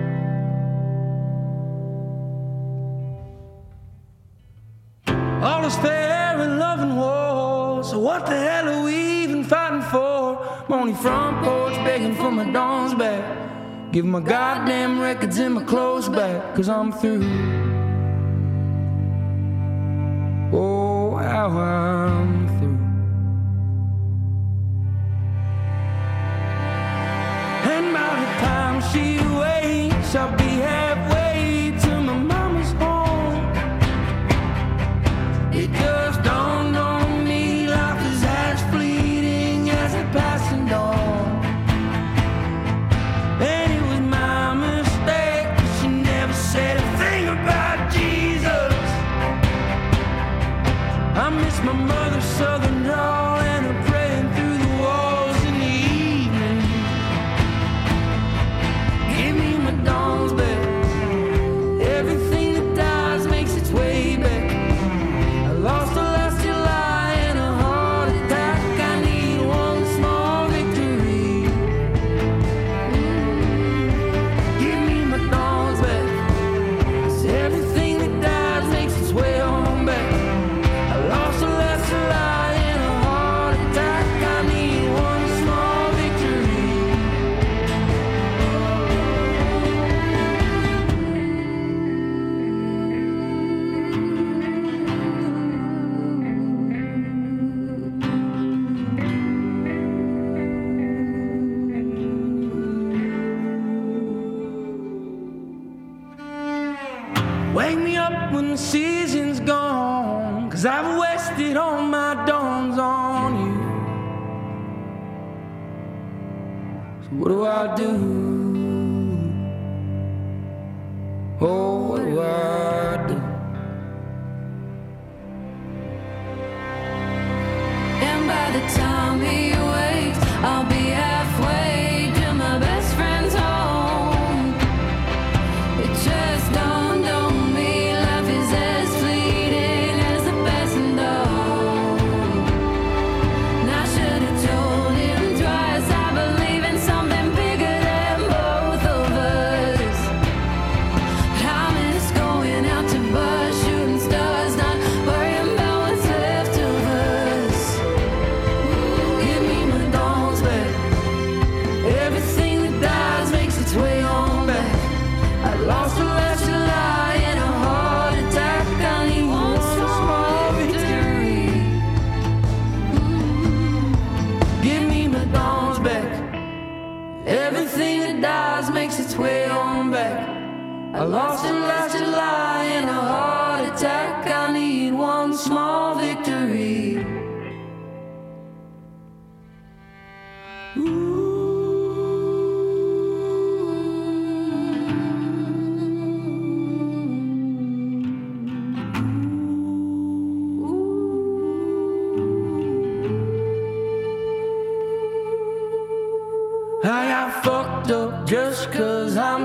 All 5.42 5.66
is 5.66 5.76
fair 5.78 6.40
and 6.40 6.98
war. 6.98 7.84
So 7.84 7.98
what 7.98 8.28
the 8.28 8.36
hell 8.36 8.70
are 8.70 8.84
we 8.84 8.96
even 9.24 9.44
fighting 9.44 9.82
for? 9.82 10.38
I'm 10.68 10.74
on 10.74 10.88
your 10.90 10.98
front 10.98 11.44
porch 11.44 11.74
begging 11.84 12.14
for 12.14 12.32
my 12.32 12.46
dawns 12.52 12.94
back. 12.94 13.92
Give 13.92 14.06
my 14.06 14.20
goddamn 14.20 15.02
records 15.02 15.40
and 15.40 15.56
my 15.56 15.64
clothes 15.64 16.10
back, 16.10 16.56
cause 16.56 16.70
I'm 16.70 16.92
through. 16.92 17.24
Oh, 20.54 21.16
how 21.16 21.50
I'm 21.50 22.48
through. 22.60 22.80
And 27.74 27.94
by 27.94 28.12
the 28.22 28.32
time 28.46 28.82
she 28.92 29.18
wakes, 29.40 30.16
I'll 30.16 30.38
be 30.38 30.51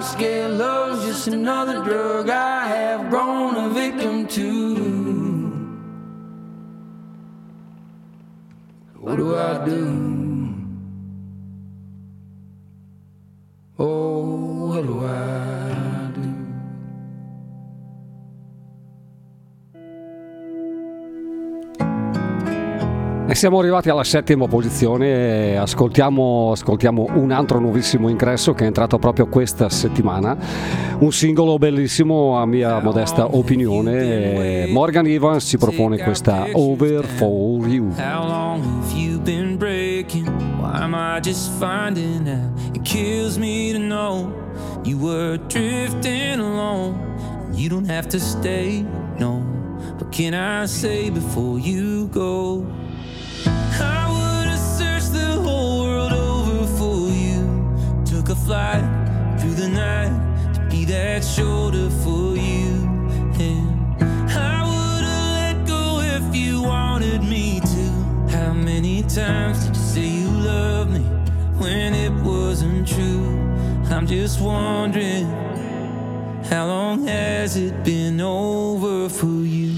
scared. 0.07 0.52
Love's 0.52 1.04
just 1.04 1.26
another 1.26 1.82
drug 1.82 2.30
I 2.30 2.55
siamo 23.37 23.59
arrivati 23.59 23.91
alla 23.91 24.03
settima 24.03 24.49
posizione, 24.49 25.51
e 25.51 25.57
ascoltiamo, 25.57 26.53
ascoltiamo 26.53 27.11
un 27.16 27.30
altro 27.30 27.61
nuovissimo 27.61 28.09
ingresso 28.09 28.55
che 28.55 28.64
è 28.64 28.66
entrato 28.66 28.99
proprio 28.99 29.26
questa 29.26 29.68
settimana, 29.68 30.34
un 31.01 31.12
singolo 31.12 31.59
bellissimo 31.59 32.39
a 32.39 32.47
mia 32.47 32.80
modesta 32.80 33.37
opinione, 33.37 34.66
Morgan 34.68 35.07
Evans 35.07 35.45
ci 35.45 35.59
propone 35.59 35.99
questa 35.99 36.47
Over 36.51 37.05
For 37.05 37.68
You. 37.68 37.93
How 37.99 38.26
long 38.26 38.62
have 38.64 38.99
you 38.99 39.20
been 39.20 39.59
breaking? 39.59 40.26
Why 40.59 40.80
am 40.80 40.95
I 40.95 41.20
just 41.20 41.51
finding 41.59 42.26
out? 42.26 42.74
It 42.74 42.84
kills 42.84 43.37
me 43.37 43.70
to 43.72 43.78
know 43.78 44.32
you 44.84 44.99
were 44.99 45.39
drifting 45.49 46.41
alone. 46.41 46.95
You 47.53 47.68
don't 47.68 47.89
have 47.91 48.09
to 48.09 48.18
stay, 48.18 48.82
no. 49.18 49.43
What 49.99 50.11
can 50.11 50.32
I 50.32 50.66
say 50.66 51.11
before 51.11 51.59
you 51.59 52.09
go? 52.09 52.64
Flight 58.47 58.84
through 59.40 59.55
the 59.55 59.68
night 59.68 60.55
to 60.55 60.61
be 60.70 60.84
that 60.84 61.24
shoulder 61.24 61.90
for 61.90 62.36
you. 62.36 62.86
And 63.40 64.01
I 64.30 64.62
would 64.62 65.05
have 65.05 65.57
let 65.57 65.66
go 65.66 65.99
if 66.01 66.32
you 66.32 66.62
wanted 66.62 67.24
me 67.24 67.59
to. 67.59 68.36
How 68.36 68.53
many 68.53 69.03
times 69.03 69.64
did 69.64 69.74
you 69.74 69.82
say 69.82 70.07
you 70.07 70.30
loved 70.30 70.92
me 70.92 71.01
when 71.59 71.92
it 71.92 72.12
wasn't 72.22 72.86
true? 72.86 73.26
I'm 73.90 74.07
just 74.07 74.40
wondering, 74.40 75.26
how 76.44 76.68
long 76.68 77.05
has 77.09 77.57
it 77.57 77.82
been 77.82 78.20
over 78.20 79.09
for 79.09 79.26
you? 79.26 79.76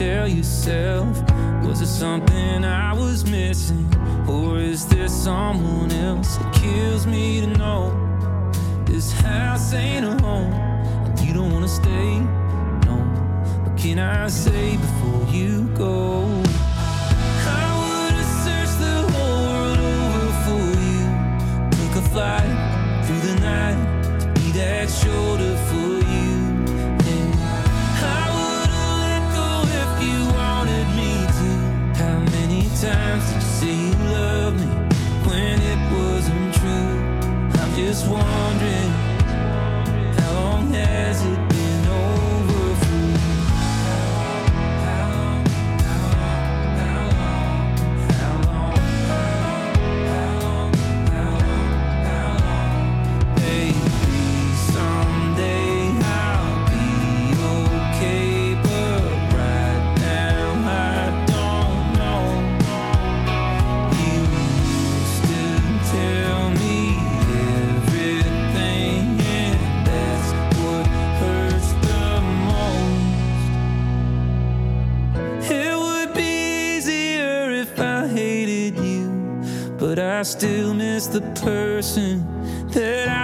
Tell 0.00 0.26
yourself? 0.26 1.22
Was 1.62 1.82
it 1.82 1.86
something 1.86 2.64
I 2.64 2.94
was 2.94 3.30
missing? 3.30 3.86
Or 4.26 4.56
is 4.56 4.86
there 4.86 5.08
someone 5.08 5.92
else? 5.92 6.38
It 6.38 6.52
kills 6.54 7.06
me 7.06 7.42
to 7.42 7.48
know 7.58 7.84
this 8.86 9.12
house 9.12 9.74
ain't 9.74 10.06
a 10.06 10.16
home. 10.22 10.54
And 11.04 11.20
you 11.20 11.34
don't 11.34 11.52
wanna 11.52 11.68
stay, 11.68 12.18
no. 12.86 12.96
What 13.62 13.76
can 13.76 13.98
I 13.98 14.28
say 14.28 14.78
before 14.78 15.22
you 15.36 15.68
go? 15.76 16.24
I 17.60 17.66
would've 17.80 18.32
searched 18.44 18.78
the 18.86 18.98
whole 19.12 19.42
world 19.50 19.80
over 19.96 20.32
for 20.44 20.64
you. 20.88 21.04
Took 21.76 21.94
a 22.02 22.04
flight 22.08 22.52
through 23.04 23.22
the 23.28 23.36
night 23.52 23.78
to 24.20 24.26
be 24.40 24.50
that 24.52 24.88
shoulder 24.88 25.59
just 37.90 38.06
wondering, 38.06 38.79
I 80.20 80.22
still 80.22 80.74
miss 80.74 81.06
the 81.06 81.22
person 81.40 82.22
that 82.72 83.08
I 83.08 83.19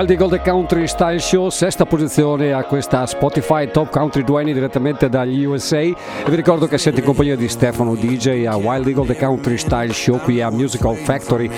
Wild 0.00 0.12
Eagle 0.12 0.38
The 0.38 0.50
Country 0.50 0.86
Style 0.88 1.18
Show, 1.18 1.50
sesta 1.50 1.84
posizione 1.84 2.54
a 2.54 2.64
questa 2.64 3.04
Spotify 3.04 3.70
Top 3.70 3.90
Country 3.90 4.24
20 4.26 4.54
direttamente 4.54 5.10
dagli 5.10 5.44
USA 5.44 5.80
e 5.80 5.94
vi 6.26 6.36
ricordo 6.36 6.66
che 6.66 6.78
siete 6.78 7.00
in 7.00 7.04
compagnia 7.04 7.36
di 7.36 7.46
Stefano 7.50 7.94
DJ 7.94 8.46
a 8.46 8.56
Wild 8.56 8.86
Eagle 8.86 9.04
The 9.04 9.16
Country 9.16 9.58
Style 9.58 9.92
Show 9.92 10.18
qui 10.20 10.40
a 10.40 10.48
Musical 10.50 10.96
Factory. 10.96 11.50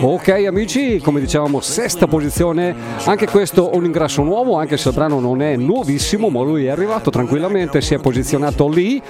Ok 0.00 0.28
amici, 0.46 1.00
come 1.00 1.20
dicevamo 1.20 1.60
sesta 1.60 2.06
posizione, 2.06 2.74
anche 3.04 3.26
questo 3.26 3.74
un 3.74 3.84
ingresso 3.84 4.22
nuovo, 4.22 4.56
anche 4.56 4.78
se 4.78 4.88
il 4.88 4.94
brano 4.94 5.20
non 5.20 5.42
è 5.42 5.54
nuovissimo, 5.56 6.30
ma 6.30 6.40
lui 6.40 6.64
è 6.64 6.70
arrivato 6.70 7.10
tranquillamente, 7.10 7.82
si 7.82 7.92
è 7.92 7.98
posizionato 7.98 8.70
lì. 8.70 9.02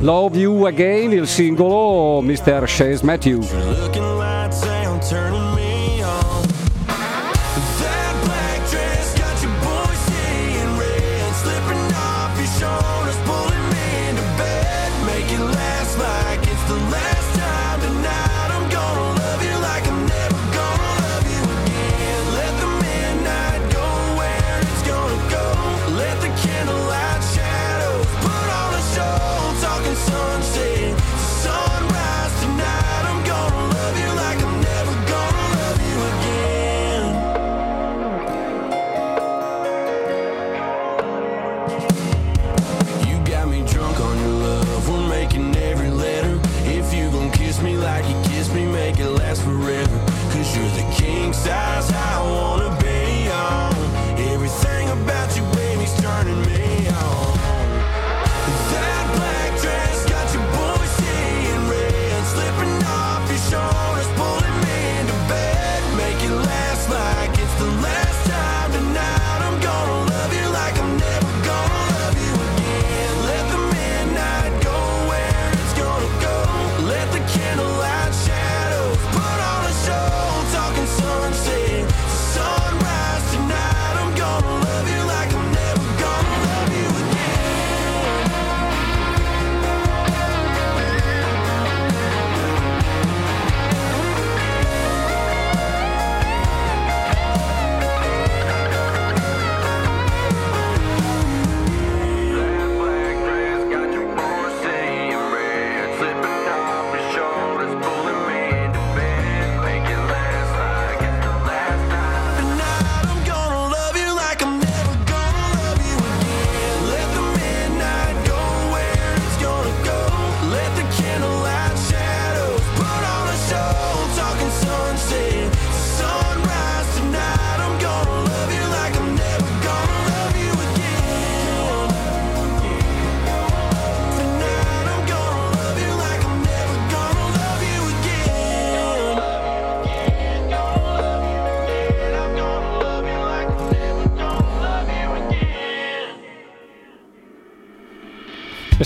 Love 0.00 0.36
You 0.36 0.66
Again, 0.66 1.10
il 1.10 1.26
singolo 1.26 2.20
Mr. 2.20 2.64
Chase 2.66 3.00
Matthew. 3.02 3.40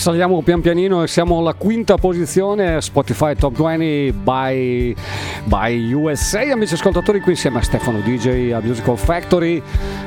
Saliamo 0.01 0.40
pian 0.40 0.62
pianino 0.62 1.03
e 1.03 1.09
siamo 1.09 1.40
alla 1.40 1.53
quinta 1.53 1.96
posizione 1.96 2.80
Spotify 2.80 3.34
Top 3.34 3.55
20 3.55 4.12
by, 4.12 4.96
by 5.44 5.92
USA 5.92 6.40
amici 6.40 6.72
ascoltatori 6.72 7.20
qui 7.20 7.32
insieme 7.32 7.59
a 7.59 7.62
Stefano 7.62 8.01
DJ 8.01 8.53
a 8.53 8.61
Musical 8.62 8.96
Factory 8.96 9.62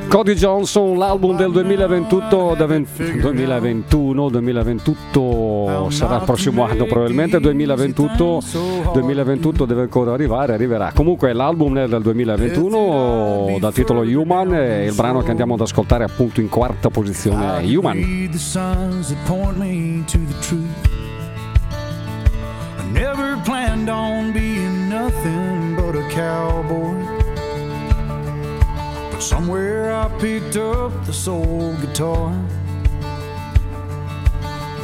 Cody 0.08 0.34
Johnson 0.34 0.98
l'album 0.98 1.38
del 1.38 1.52
2021 1.52 2.56
2021 2.56 4.30
2021 4.30 5.90
sarà 5.92 6.16
il 6.16 6.24
prossimo 6.24 6.64
anno 6.64 6.86
probabilmente 6.86 7.40
2021 7.40 8.42
2021 8.94 9.66
deve 9.66 9.82
ancora 9.82 10.14
arrivare 10.14 10.54
arriverà. 10.54 10.92
Comunque 10.94 11.34
l'album 11.34 11.86
del 11.86 12.02
2021 12.02 13.58
dal 13.60 13.74
titolo 13.74 14.02
Human 14.02 14.54
e 14.56 14.86
il 14.86 14.94
brano 14.94 15.22
che 15.22 15.30
andiamo 15.30 15.54
ad 15.54 15.62
ascoltare 15.62 16.04
appunto 16.04 16.42
in 16.42 16.50
quarta 16.50 16.90
posizione 16.90 17.60
è 17.60 17.76
Human 17.76 18.30
To 19.84 20.18
the 20.18 20.42
truth. 20.42 20.88
I 22.80 22.90
never 22.94 23.36
planned 23.44 23.90
on 23.90 24.32
being 24.32 24.88
nothing 24.88 25.76
but 25.76 25.94
a 25.94 26.08
cowboy. 26.10 27.04
But 29.12 29.20
somewhere 29.20 29.94
I 29.94 30.08
picked 30.20 30.56
up 30.56 31.06
the 31.06 31.12
soul 31.12 31.76
guitar. 31.82 32.32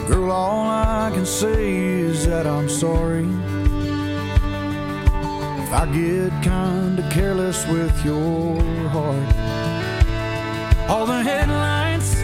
Girl, 0.10 0.32
all 0.32 0.68
I 0.68 1.12
can 1.14 1.26
say 1.26 1.78
is 1.78 2.26
that 2.26 2.46
I'm 2.46 2.68
sorry. 2.68 3.30
If 5.64 5.72
I 5.72 5.86
get 5.94 6.32
kinda 6.44 7.10
careless 7.10 7.66
with 7.68 7.96
your 8.04 8.62
heart. 8.90 9.34
All 10.90 11.06
the 11.06 11.24
headlines 11.24 12.19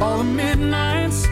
all 0.00 0.18
the 0.18 0.24
midnights. 0.24 1.26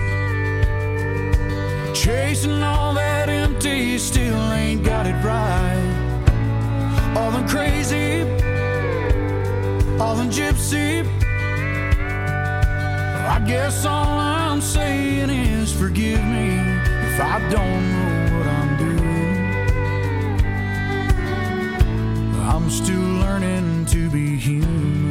Chasing 1.98 2.62
all 2.62 2.94
that 2.94 3.28
empty 3.28 3.98
still 3.98 4.52
ain't 4.52 4.84
got 4.84 5.06
it 5.06 5.18
right. 5.24 7.14
All 7.16 7.30
the 7.30 7.46
crazy 7.48 8.22
all 10.00 10.14
the 10.14 10.24
gypsy. 10.24 11.04
I 13.28 13.40
guess 13.46 13.84
all 13.84 14.18
i'm 14.18 14.60
saying 14.60 15.30
is 15.30 15.72
forgive 15.72 16.22
me 16.24 16.58
if 17.08 17.20
i 17.20 17.38
don't 17.50 17.92
know 17.92 18.36
what 18.36 18.46
i'm 18.46 18.76
doing. 18.76 19.36
I'm 22.50 22.70
still 22.70 23.10
learning 23.24 23.86
to 23.86 24.10
be 24.10 24.36
human 24.36 25.05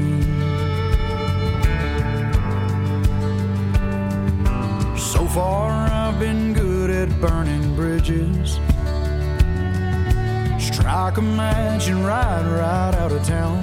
So 4.97 5.25
far, 5.27 5.71
I've 5.71 6.19
been 6.19 6.53
good 6.53 6.89
at 6.89 7.09
burning 7.19 7.75
bridges. 7.75 8.59
Strike 10.59 11.17
a 11.17 11.21
match 11.21 11.87
and 11.87 12.05
ride 12.05 12.45
right 12.45 12.95
out 12.95 13.11
of 13.11 13.23
town. 13.23 13.61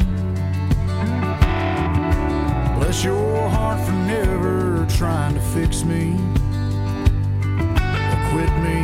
Bless 2.78 3.02
your 3.04 3.48
heart 3.48 3.80
for 3.86 3.92
never 3.92 4.86
trying 4.90 5.34
to 5.34 5.40
fix 5.40 5.84
me, 5.84 6.12
or 8.12 8.18
quit 8.30 8.52
me, 8.66 8.78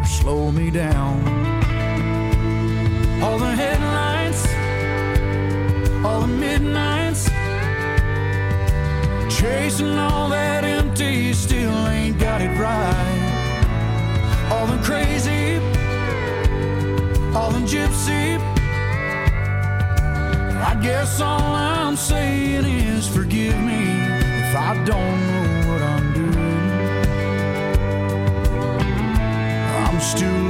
or 0.00 0.04
slow 0.04 0.52
me 0.52 0.70
down. 0.70 1.22
All 3.22 3.38
the 3.38 3.52
headlights, 3.52 4.46
all 6.04 6.20
the 6.20 6.28
midnight 6.28 7.03
Chasing 9.44 9.98
all 9.98 10.30
that 10.30 10.64
empty, 10.64 11.34
still 11.34 11.86
ain't 11.88 12.18
got 12.18 12.40
it 12.40 12.58
right. 12.58 14.48
All 14.50 14.66
them 14.66 14.82
crazy, 14.82 15.56
all 17.36 17.50
them 17.50 17.66
gypsy. 17.66 18.38
I 20.70 20.74
guess 20.80 21.20
all 21.20 21.54
I'm 21.54 21.94
saying 21.94 22.64
is 22.64 23.06
forgive 23.06 23.60
me 23.60 23.82
if 24.40 24.56
I 24.56 24.82
don't 24.86 25.20
know 25.28 25.70
what 25.70 25.82
I'm 25.82 26.14
doing. 26.14 27.04
I'm 29.84 30.00
still 30.00 30.43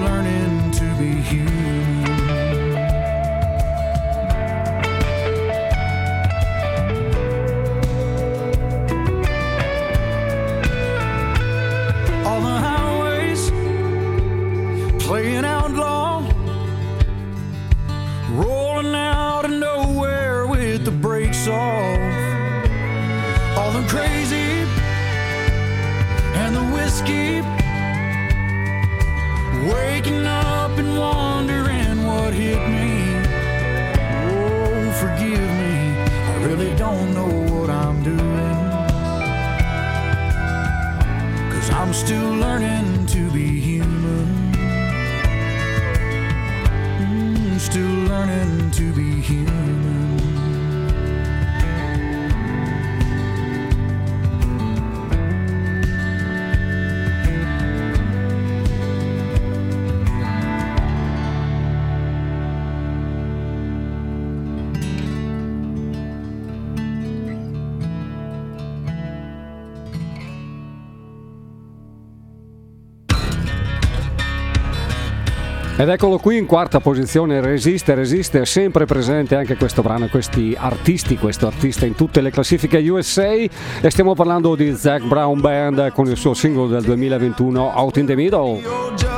Ed 75.84 75.90
eccolo 75.90 76.16
qui 76.16 76.38
in 76.38 76.46
quarta 76.46 76.80
posizione, 76.80 77.42
resiste, 77.42 77.92
resiste, 77.92 78.40
è 78.40 78.46
sempre 78.46 78.86
presente 78.86 79.36
anche 79.36 79.54
questo 79.54 79.82
brano, 79.82 80.08
questi 80.08 80.56
artisti, 80.58 81.18
questo 81.18 81.46
artista 81.46 81.84
in 81.84 81.94
tutte 81.94 82.22
le 82.22 82.30
classifiche 82.30 82.78
USA 82.88 83.32
e 83.34 83.50
stiamo 83.90 84.14
parlando 84.14 84.54
di 84.54 84.74
Zach 84.74 85.04
Brown 85.04 85.42
Band 85.42 85.92
con 85.92 86.06
il 86.06 86.16
suo 86.16 86.32
singolo 86.32 86.68
del 86.68 86.84
2021 86.84 87.72
Out 87.76 87.98
in 87.98 88.06
the 88.06 88.14
Middle. 88.14 89.13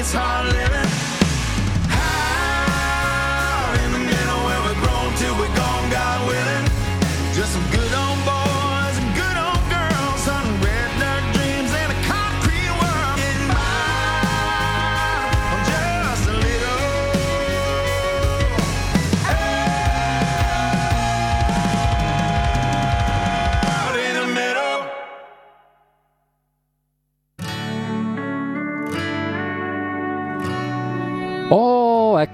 It's 0.00 0.12
hard. 0.12 0.57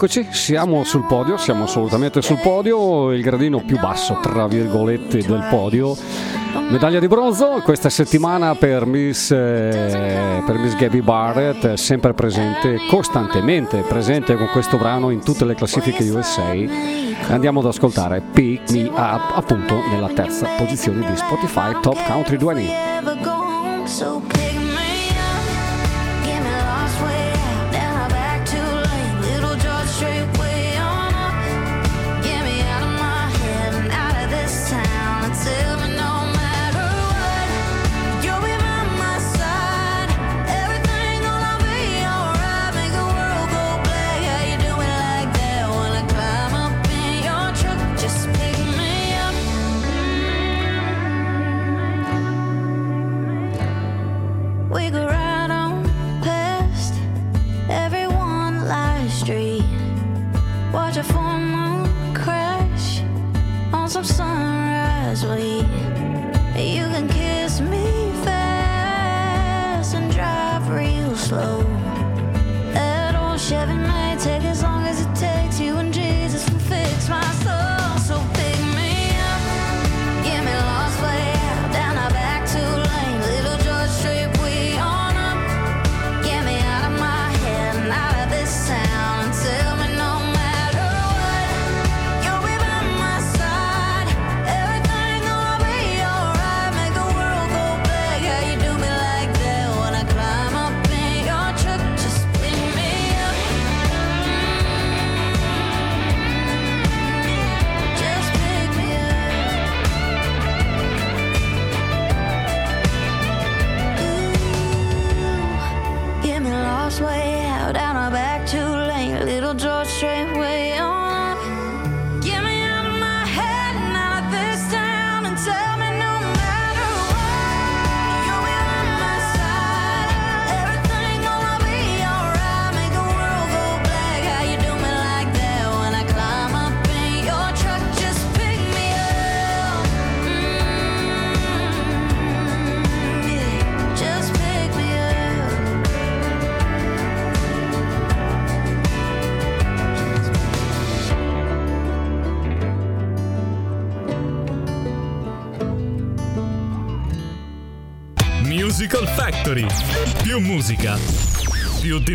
Eccoci, 0.05 0.27
siamo 0.33 0.85
sul 0.85 1.07
podio, 1.07 1.39
siamo 1.39 1.65
assolutamente 1.65 2.21
sul 2.21 2.39
podio, 2.39 3.11
il 3.11 3.23
gradino 3.23 3.65
più 3.65 3.79
basso, 3.79 4.19
tra 4.21 4.47
virgolette, 4.47 5.23
del 5.23 5.47
podio. 5.49 5.97
Medaglia 6.69 6.99
di 6.99 7.09
bronzo 7.09 7.63
questa 7.65 7.89
settimana 7.89 8.55
per 8.55 8.85
Miss, 8.85 9.31
eh, 9.31 10.43
per 10.45 10.59
Miss 10.59 10.77
Gabby 10.77 11.01
Barrett, 11.01 11.73
sempre 11.77 12.13
presente, 12.13 12.81
costantemente 12.87 13.79
presente 13.79 14.35
con 14.35 14.49
questo 14.53 14.77
brano 14.77 15.09
in 15.09 15.25
tutte 15.25 15.47
le 15.47 15.55
classifiche 15.55 16.07
USA. 16.11 16.53
Andiamo 17.29 17.61
ad 17.61 17.67
ascoltare 17.67 18.21
Pick 18.21 18.73
Me 18.73 18.89
Up, 18.89 19.33
appunto 19.35 19.81
nella 19.91 20.09
terza 20.09 20.49
posizione 20.59 21.09
di 21.09 21.17
Spotify 21.17 21.81
Top 21.81 21.97
Country 22.07 22.37
20. 22.37 24.44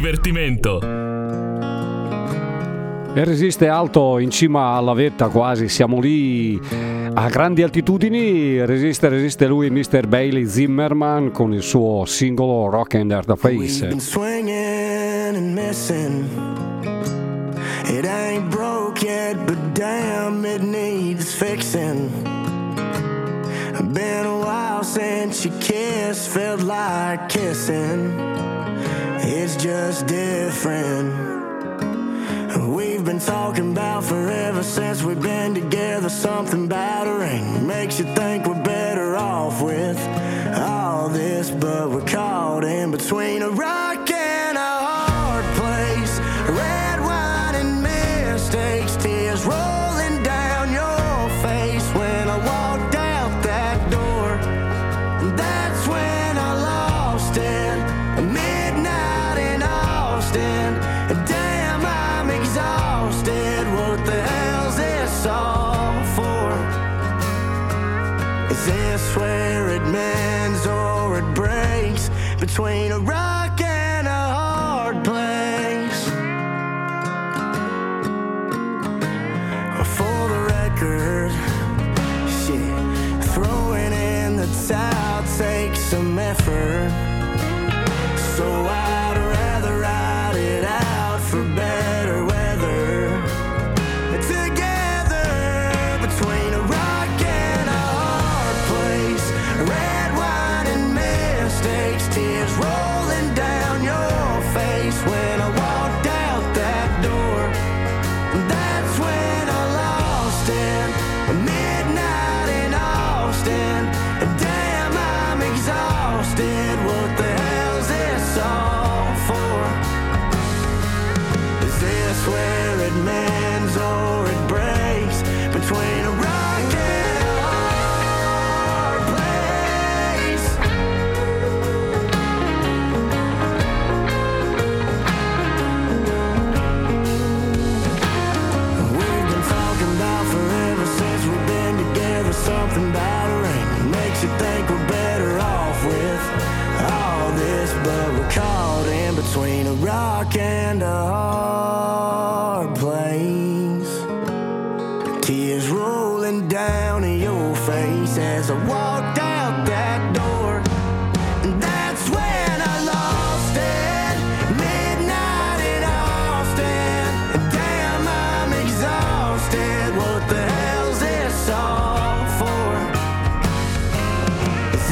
divertimento. 0.09 0.79
E 3.13 3.23
resiste 3.23 3.67
alto 3.67 4.17
in 4.19 4.29
cima 4.31 4.75
alla 4.75 4.93
vetta 4.93 5.27
quasi, 5.27 5.67
siamo 5.67 5.99
lì 5.99 6.59
a 7.13 7.27
grandi 7.29 7.63
altitudini, 7.63 8.65
resiste, 8.65 9.09
resiste 9.09 9.47
lui 9.47 9.69
Mr. 9.69 10.07
Bailey 10.07 10.45
Zimmerman 10.45 11.31
con 11.31 11.53
il 11.53 11.61
suo 11.61 12.05
singolo 12.05 12.69
Rock 12.69 12.95
and 12.95 13.11
Earth 13.11 13.35
Face. 13.35 13.87
Been 13.87 13.99
swinging 13.99 15.35
and 15.35 15.53
missing. 15.53 16.25
It 17.85 18.05
ain't 18.05 18.49
broke 18.49 19.03
yet, 19.03 19.35
but 19.45 19.57
damn 19.73 20.45
it 20.45 20.61
needs 20.61 21.33
fixing. 21.33 22.09
Been 23.91 24.25
a 24.25 24.37
while 24.37 24.83
since 24.83 25.43
you 25.47 25.51
kissed, 25.59 26.29
felt 26.29 26.61
like 26.61 27.27
kissing. 27.27 28.38
It's 29.31 29.55
just 29.57 30.07
different. 30.07 31.13
We've 32.73 33.05
been 33.05 33.19
talking 33.19 33.73
about 33.73 34.03
forever 34.03 34.63
since 34.63 35.03
we've 35.03 35.21
been 35.21 35.53
together. 35.53 36.09
Something 36.09 36.67
battering 36.67 37.67
makes 37.67 37.99
you 37.99 38.05
think 38.15 38.47
we're 38.47 38.63
better 38.63 39.15
off 39.15 39.61
with 39.61 39.99
all 40.57 41.09
this, 41.09 41.51
but 41.51 41.91
we're 41.91 42.07
caught 42.07 42.63
in 42.63 42.89
between 42.89 43.43
a 43.43 43.51
rock. 43.51 43.88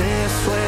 this 0.08 0.48
way. 0.48 0.67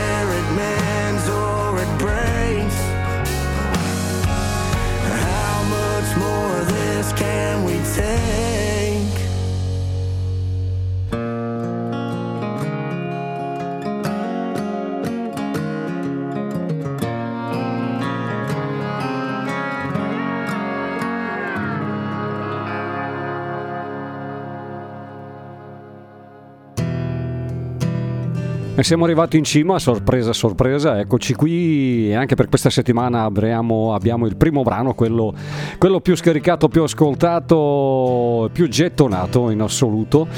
E 28.80 28.84
siamo 28.86 29.03
arrivati 29.03 29.38
in 29.38 29.43
cima, 29.43 29.77
sorpresa, 29.77 30.32
sorpresa, 30.32 31.01
eccoci 31.01 31.34
qui 31.34 32.11
e 32.11 32.15
anche 32.15 32.36
per 32.36 32.47
questa 32.47 32.69
settimana 32.69 33.23
abbiamo, 33.23 33.93
abbiamo 33.93 34.25
il 34.25 34.38
primo 34.38 34.63
brano, 34.63 34.93
quello, 34.93 35.34
quello 35.77 35.99
più 35.99 36.15
scaricato, 36.15 36.69
più 36.69 36.84
ascoltato, 36.84 38.49
più 38.53 38.69
gettonato 38.69 39.49
in 39.49 39.59
assoluto. 39.59 40.30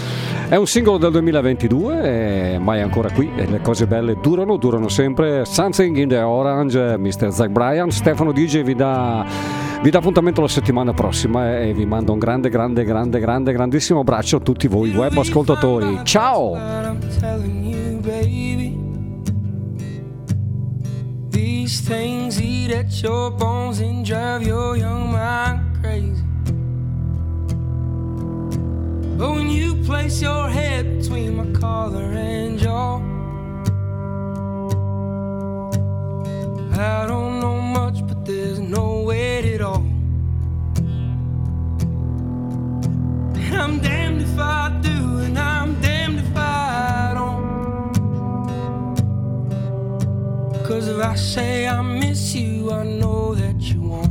È 0.50 0.56
un 0.56 0.66
singolo 0.66 0.98
del 0.98 1.12
2022, 1.12 2.58
ma 2.58 2.78
è 2.78 2.80
ancora 2.80 3.12
qui 3.12 3.30
e 3.36 3.46
le 3.46 3.62
cose 3.62 3.86
belle 3.86 4.18
durano, 4.20 4.58
durano 4.58 4.88
sempre. 4.88 5.46
Something 5.46 5.98
in 5.98 6.10
the 6.10 6.18
Orange, 6.18 6.98
Mr. 6.98 7.30
Zach 7.30 7.50
Bryan, 7.50 7.92
Stefano 7.92 8.32
DJ 8.32 8.64
vi 8.64 8.74
dà, 8.74 9.24
vi 9.82 9.90
dà 9.90 9.98
appuntamento 9.98 10.42
la 10.42 10.48
settimana 10.48 10.94
prossima 10.94 11.60
e 11.60 11.74
vi 11.74 11.86
mando 11.86 12.14
un 12.14 12.20
grande, 12.20 12.50
grande, 12.50 12.84
grande, 12.84 13.20
grande, 13.20 13.52
grandissimo 13.52 14.02
abbraccio 14.02 14.38
a 14.38 14.40
tutti 14.40 14.68
voi 14.68 14.92
web 14.92 15.18
ascoltatori. 15.18 16.02
Ciao! 16.04 16.56
These 21.32 21.82
things 21.88 22.40
eat 22.40 22.72
at 22.74 23.02
your 23.02 23.32
bones 23.32 23.80
and 23.80 24.06
drive 24.06 24.46
your 24.46 24.78
young 24.78 25.10
mind 25.10 25.80
crazy. 25.82 26.24
But 29.18 29.32
when 29.32 29.50
you 29.50 29.76
place 29.86 30.22
your 30.22 30.50
head 30.50 31.00
between 31.00 31.36
my 31.36 31.52
collar 31.60 32.12
and 32.12 32.60
jaw, 32.60 33.00
I 36.74 37.06
don't 37.06 37.40
know 37.40 37.60
much, 37.60 38.06
but 38.08 38.26
there's 38.26 38.60
no 38.60 39.02
weight 39.04 39.56
at 39.56 39.62
all. 39.62 39.86
And 43.36 43.56
I'm 43.56 43.80
damned 43.80 44.22
if 44.22 44.40
I 44.40 44.70
do, 44.82 45.20
and 45.20 45.38
I'm 45.38 45.80
damned 45.82 46.20
if 46.20 46.36
I 46.36 47.12
don't. 47.14 47.94
Cause 50.66 50.88
if 50.88 51.00
I 51.00 51.16
say 51.16 51.68
I 51.68 51.82
miss 51.82 52.34
you, 52.34 52.72
I 52.72 52.84
know 52.84 53.36
that 53.36 53.60
you 53.62 53.82
won't. 53.82 54.10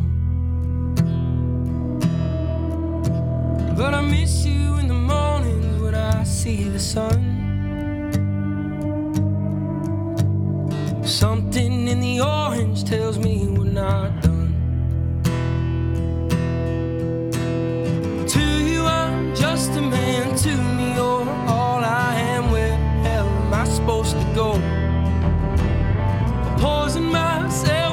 But 3.76 3.94
I 3.94 4.02
miss 4.02 4.44
you 4.44 4.76
in 4.76 4.88
the 4.88 4.94
mornings 4.94 5.80
when 5.80 5.94
I 5.94 6.24
see 6.24 6.68
the 6.68 6.78
sun. 6.78 7.39
Something 11.04 11.88
in 11.88 12.00
the 12.00 12.20
orange 12.20 12.84
tells 12.84 13.18
me 13.18 13.46
we're 13.48 13.64
not 13.64 14.22
done. 14.22 14.54
To 18.28 18.40
you, 18.40 18.82
I'm 18.84 19.34
just 19.34 19.70
a 19.72 19.82
man. 19.82 20.36
To 20.36 20.56
me, 20.56 20.94
you're 20.94 21.28
all 21.48 21.82
I 21.84 22.14
am. 22.14 22.50
Where 22.52 22.76
hell 23.02 23.26
am 23.26 23.54
I 23.54 23.64
supposed 23.64 24.12
to 24.12 24.24
go? 24.34 24.52
Poison 26.58 27.04
myself 27.04 27.89